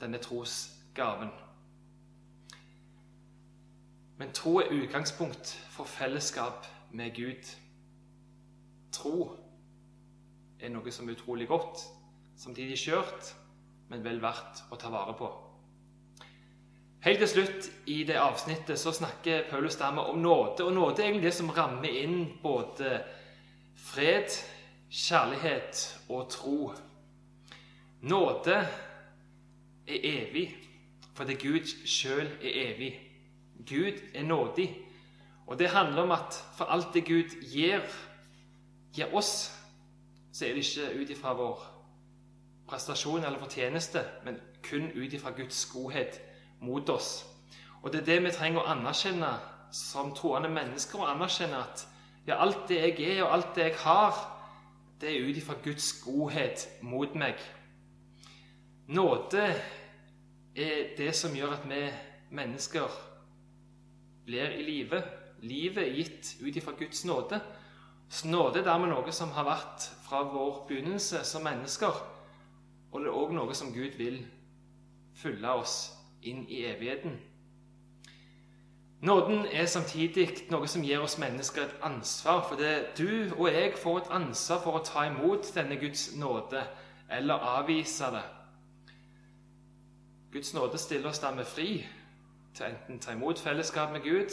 denne 0.00 0.18
trosgaven. 0.18 1.30
Men 4.16 4.32
tro 4.32 4.56
er 4.58 4.72
utgangspunkt 4.72 5.52
for 5.70 5.84
fellesskap 5.84 6.66
med 6.90 7.14
Gud. 7.16 7.52
Tro 8.92 9.30
er 10.60 10.68
noe 10.70 10.92
som 10.92 11.08
er 11.08 11.16
utrolig 11.16 11.48
godt, 11.48 11.80
samtidig 12.36 12.78
skjørt, 12.78 13.32
men 13.88 14.04
vel 14.04 14.22
verdt 14.22 14.64
å 14.70 14.78
ta 14.80 14.90
vare 14.92 15.14
på. 15.18 15.30
Helt 17.02 17.18
til 17.18 17.28
slutt 17.28 17.64
i 17.90 18.04
det 18.06 18.14
avsnittet 18.14 18.78
så 18.78 18.92
snakker 18.94 19.48
Paulus 19.50 19.74
dermed 19.76 20.02
om 20.02 20.18
nåde. 20.22 20.62
Og 20.64 20.72
nåde 20.72 21.02
er 21.02 21.08
egentlig 21.08 21.24
det 21.24 21.34
som 21.34 21.50
rammer 21.50 21.90
inn 21.90 22.38
både 22.42 23.00
fred, 23.74 24.30
kjærlighet 24.90 25.82
og 26.08 26.28
tro. 26.30 26.70
Nåde 28.00 28.54
er 29.86 29.98
evig 30.12 30.46
fordi 31.14 31.34
Gud 31.34 31.74
sjøl 31.84 32.30
er 32.38 32.54
evig. 32.68 32.94
Gud 33.66 33.98
er 34.14 34.22
nådig. 34.22 34.70
Og 35.46 35.58
det 35.58 35.74
handler 35.74 36.02
om 36.02 36.10
at 36.10 36.38
for 36.56 36.64
alt 36.64 36.94
det 36.94 37.04
Gud 37.04 37.34
gir, 37.42 37.82
gir 38.94 39.14
oss, 39.14 39.50
så 40.32 40.46
er 40.46 40.54
det 40.54 40.62
ikke 40.62 41.02
ut 41.02 41.10
ifra 41.10 41.34
vår 41.34 41.70
prestasjon 42.68 43.24
eller 43.24 43.38
fortjeneste, 43.38 44.04
men 44.24 44.38
kun 44.62 44.92
ut 44.94 45.12
ifra 45.12 45.30
Guds 45.30 45.66
godhet 45.66 46.22
mot 46.62 46.88
oss. 46.88 47.24
Og 47.82 47.92
det 47.92 48.02
er 48.02 48.08
det 48.10 48.18
vi 48.24 48.34
trenger 48.34 48.62
å 48.62 48.70
anerkjenne 48.76 49.30
som 49.74 50.12
troende 50.14 50.50
mennesker. 50.52 51.00
Å 51.00 51.10
anerkjenne 51.14 51.58
at 51.58 51.86
ja, 52.26 52.38
alt 52.38 52.68
det 52.70 52.78
jeg 52.78 53.16
er, 53.16 53.24
og 53.24 53.32
alt 53.34 53.54
det 53.56 53.70
jeg 53.70 53.78
har, 53.82 54.20
det 55.02 55.10
er 55.10 55.26
ut 55.26 55.38
ifra 55.40 55.56
Guds 55.64 55.88
godhet 56.04 56.68
mot 56.86 57.14
meg. 57.18 57.40
Nåde 58.94 59.48
er 60.54 60.92
det 60.98 61.10
som 61.18 61.34
gjør 61.34 61.56
at 61.56 61.66
vi 61.66 61.80
mennesker 62.30 63.00
blir 64.26 64.54
i 64.54 64.62
live. 64.62 65.02
Livet 65.42 65.82
er 65.82 65.96
gitt 65.96 66.36
ut 66.42 66.56
ifra 66.56 66.76
Guds 66.78 67.02
nåde. 67.08 67.40
Så 68.12 68.28
nåde 68.28 68.60
er 68.60 68.68
dermed 68.68 68.92
noe 68.92 69.14
som 69.14 69.32
har 69.34 69.48
vært 69.48 69.88
fra 70.04 70.22
vår 70.30 70.66
begynnelse 70.68 71.24
som 71.26 71.42
mennesker. 71.42 71.98
Og 72.92 73.00
det 73.00 73.10
er 73.10 73.18
òg 73.18 73.34
noe 73.34 73.56
som 73.56 73.72
Gud 73.74 73.96
vil 73.98 74.20
fylle 75.18 75.56
oss 75.58 76.01
inn 76.22 76.48
i 76.48 76.64
evigheten. 76.64 77.20
Nåden 79.02 79.46
er 79.52 79.66
samtidig 79.66 80.28
noe 80.50 80.68
som 80.70 80.84
gir 80.86 81.02
oss 81.02 81.18
mennesker 81.18 81.64
et 81.64 81.80
ansvar. 81.82 82.44
For 82.48 82.56
det 82.56 82.92
du 82.98 83.34
og 83.34 83.48
jeg 83.50 83.72
får 83.82 83.98
et 83.98 84.12
ansvar 84.14 84.60
for 84.62 84.78
å 84.78 84.84
ta 84.86 85.08
imot 85.10 85.50
denne 85.54 85.76
Guds 85.80 86.12
nåde 86.16 86.62
eller 87.10 87.34
avvise 87.34 88.12
det. 88.14 88.22
Guds 90.32 90.54
nåde 90.54 90.78
stiller 90.78 91.10
oss 91.10 91.18
dermed 91.18 91.44
fri 91.44 91.82
til 92.54 92.66
enten 92.66 93.00
ta 93.00 93.12
imot 93.12 93.38
fellesskap 93.38 93.90
med 93.92 94.00
Gud, 94.00 94.30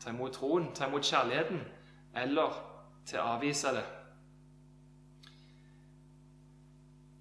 ta 0.00 0.10
imot 0.10 0.32
troen, 0.32 0.70
ta 0.74 0.86
imot 0.86 1.04
kjærligheten, 1.04 1.60
eller 2.14 2.54
til 3.06 3.18
å 3.18 3.26
avvise 3.34 3.74
det. 3.74 3.84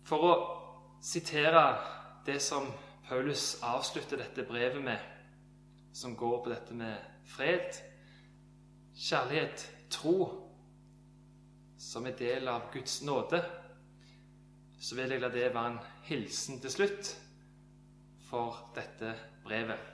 For 0.06 0.28
å 0.28 0.34
sitere 1.02 1.66
det 2.26 2.42
som 2.44 2.68
Paulus 3.12 3.58
avslutter 3.62 4.18
dette 4.18 4.44
brevet 4.48 4.84
med, 4.84 4.98
som 5.94 6.14
går 6.16 6.44
på 6.44 6.50
dette 6.50 6.74
med 6.74 6.96
fred, 7.28 7.76
kjærlighet, 8.96 9.66
tro, 9.92 10.30
som 11.76 12.08
er 12.08 12.16
del 12.16 12.48
av 12.48 12.70
Guds 12.72 13.02
nåde, 13.04 13.42
så 14.80 14.96
vil 14.96 15.12
jeg 15.12 15.26
la 15.26 15.34
det 15.36 15.52
være 15.52 15.74
en 15.74 15.78
hilsen 16.08 16.64
til 16.64 16.72
slutt 16.72 17.12
for 18.32 18.64
dette 18.80 19.12
brevet. 19.44 19.92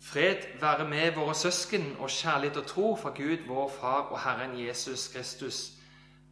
Fred 0.00 0.56
være 0.60 0.88
med 0.88 1.18
våre 1.20 1.36
søsken 1.36 1.98
og 1.98 2.08
kjærlighet 2.08 2.64
og 2.64 2.70
tro 2.72 2.96
fra 2.96 3.12
Gud, 3.12 3.44
vår 3.44 3.74
Far 3.76 4.08
og 4.08 4.20
Herren 4.24 4.56
Jesus 4.56 5.10
Kristus. 5.12 5.64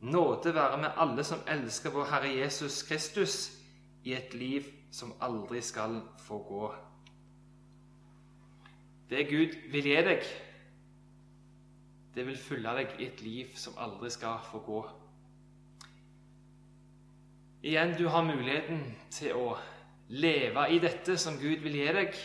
Nåde 0.01 0.55
være 0.55 0.81
med 0.81 0.97
alle 0.97 1.25
som 1.25 1.45
elsker 1.45 1.91
vår 1.91 2.15
Herre 2.17 2.39
Jesus 2.41 2.83
Kristus 2.89 3.59
i 4.05 4.15
et 4.15 4.35
liv 4.35 4.67
som 4.91 5.15
aldri 5.21 5.61
skal 5.63 6.01
få 6.19 6.39
gå. 6.49 6.73
Det 9.11 9.29
Gud 9.29 9.57
vil 9.73 9.87
gi 9.87 10.01
deg, 10.07 10.27
det 12.15 12.27
vil 12.27 12.39
fylle 12.39 12.75
deg 12.77 12.97
i 13.01 13.09
et 13.09 13.23
liv 13.25 13.57
som 13.57 13.77
aldri 13.81 14.11
skal 14.13 14.41
få 14.51 14.61
gå. 14.67 14.83
Igjen, 17.63 17.95
du 17.99 18.09
har 18.09 18.25
muligheten 18.27 18.81
til 19.11 19.37
å 19.39 19.57
leve 20.09 20.65
i 20.75 20.81
dette 20.83 21.17
som 21.21 21.39
Gud 21.41 21.63
vil 21.63 21.77
gi 21.79 21.91
deg, 21.95 22.17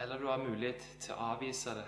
eller 0.00 0.20
du 0.20 0.26
har 0.28 0.42
mulighet 0.42 0.82
til 1.00 1.14
å 1.14 1.30
avvise 1.32 1.72
det. 1.78 1.86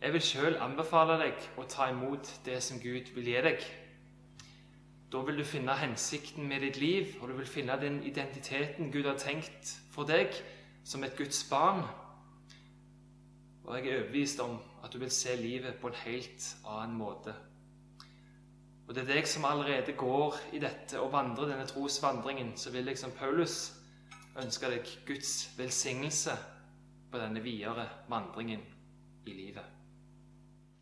Jeg 0.00 0.14
vil 0.14 0.22
sjøl 0.22 0.56
anbefale 0.62 1.18
deg 1.20 1.44
å 1.58 1.66
ta 1.68 1.90
imot 1.90 2.30
det 2.46 2.60
som 2.62 2.78
Gud 2.80 3.10
vil 3.16 3.28
gi 3.28 3.40
deg. 3.44 3.64
Da 5.12 5.22
vil 5.24 5.38
du 5.38 5.44
finne 5.44 5.72
hensikten 5.80 6.48
med 6.48 6.60
ditt 6.60 6.76
liv, 6.76 7.14
og 7.20 7.30
du 7.30 7.36
vil 7.38 7.48
finne 7.48 7.78
den 7.80 8.02
identiteten 8.04 8.92
Gud 8.92 9.06
har 9.08 9.16
tenkt 9.16 9.70
for 9.90 10.04
deg 10.08 10.34
som 10.84 11.04
et 11.04 11.16
Guds 11.16 11.40
barn. 11.48 11.80
Og 13.64 13.76
jeg 13.76 13.86
er 13.88 14.02
overbevist 14.02 14.40
om 14.44 14.58
at 14.84 14.92
du 14.92 14.98
vil 15.00 15.12
se 15.12 15.36
livet 15.36 15.80
på 15.80 15.88
en 15.88 16.02
helt 16.04 16.50
annen 16.66 16.98
måte. 17.00 17.34
Og 18.88 18.94
det 18.94 19.02
er 19.04 19.14
deg 19.14 19.26
som 19.28 19.44
allerede 19.44 19.96
går 19.96 20.36
i 20.56 20.60
dette 20.60 21.00
og 21.00 21.12
vandrer 21.12 21.54
denne 21.54 21.66
trosvandringen, 21.68 22.54
så 22.56 22.72
vil 22.72 22.88
jeg 22.88 23.00
som 23.00 23.12
Paulus 23.16 23.58
ønske 24.40 24.70
deg 24.72 24.92
Guds 25.08 25.50
velsignelse 25.58 26.36
på 27.10 27.20
denne 27.20 27.42
videre 27.44 27.88
vandringen 28.08 28.64
i 29.26 29.36
livet. 29.36 29.77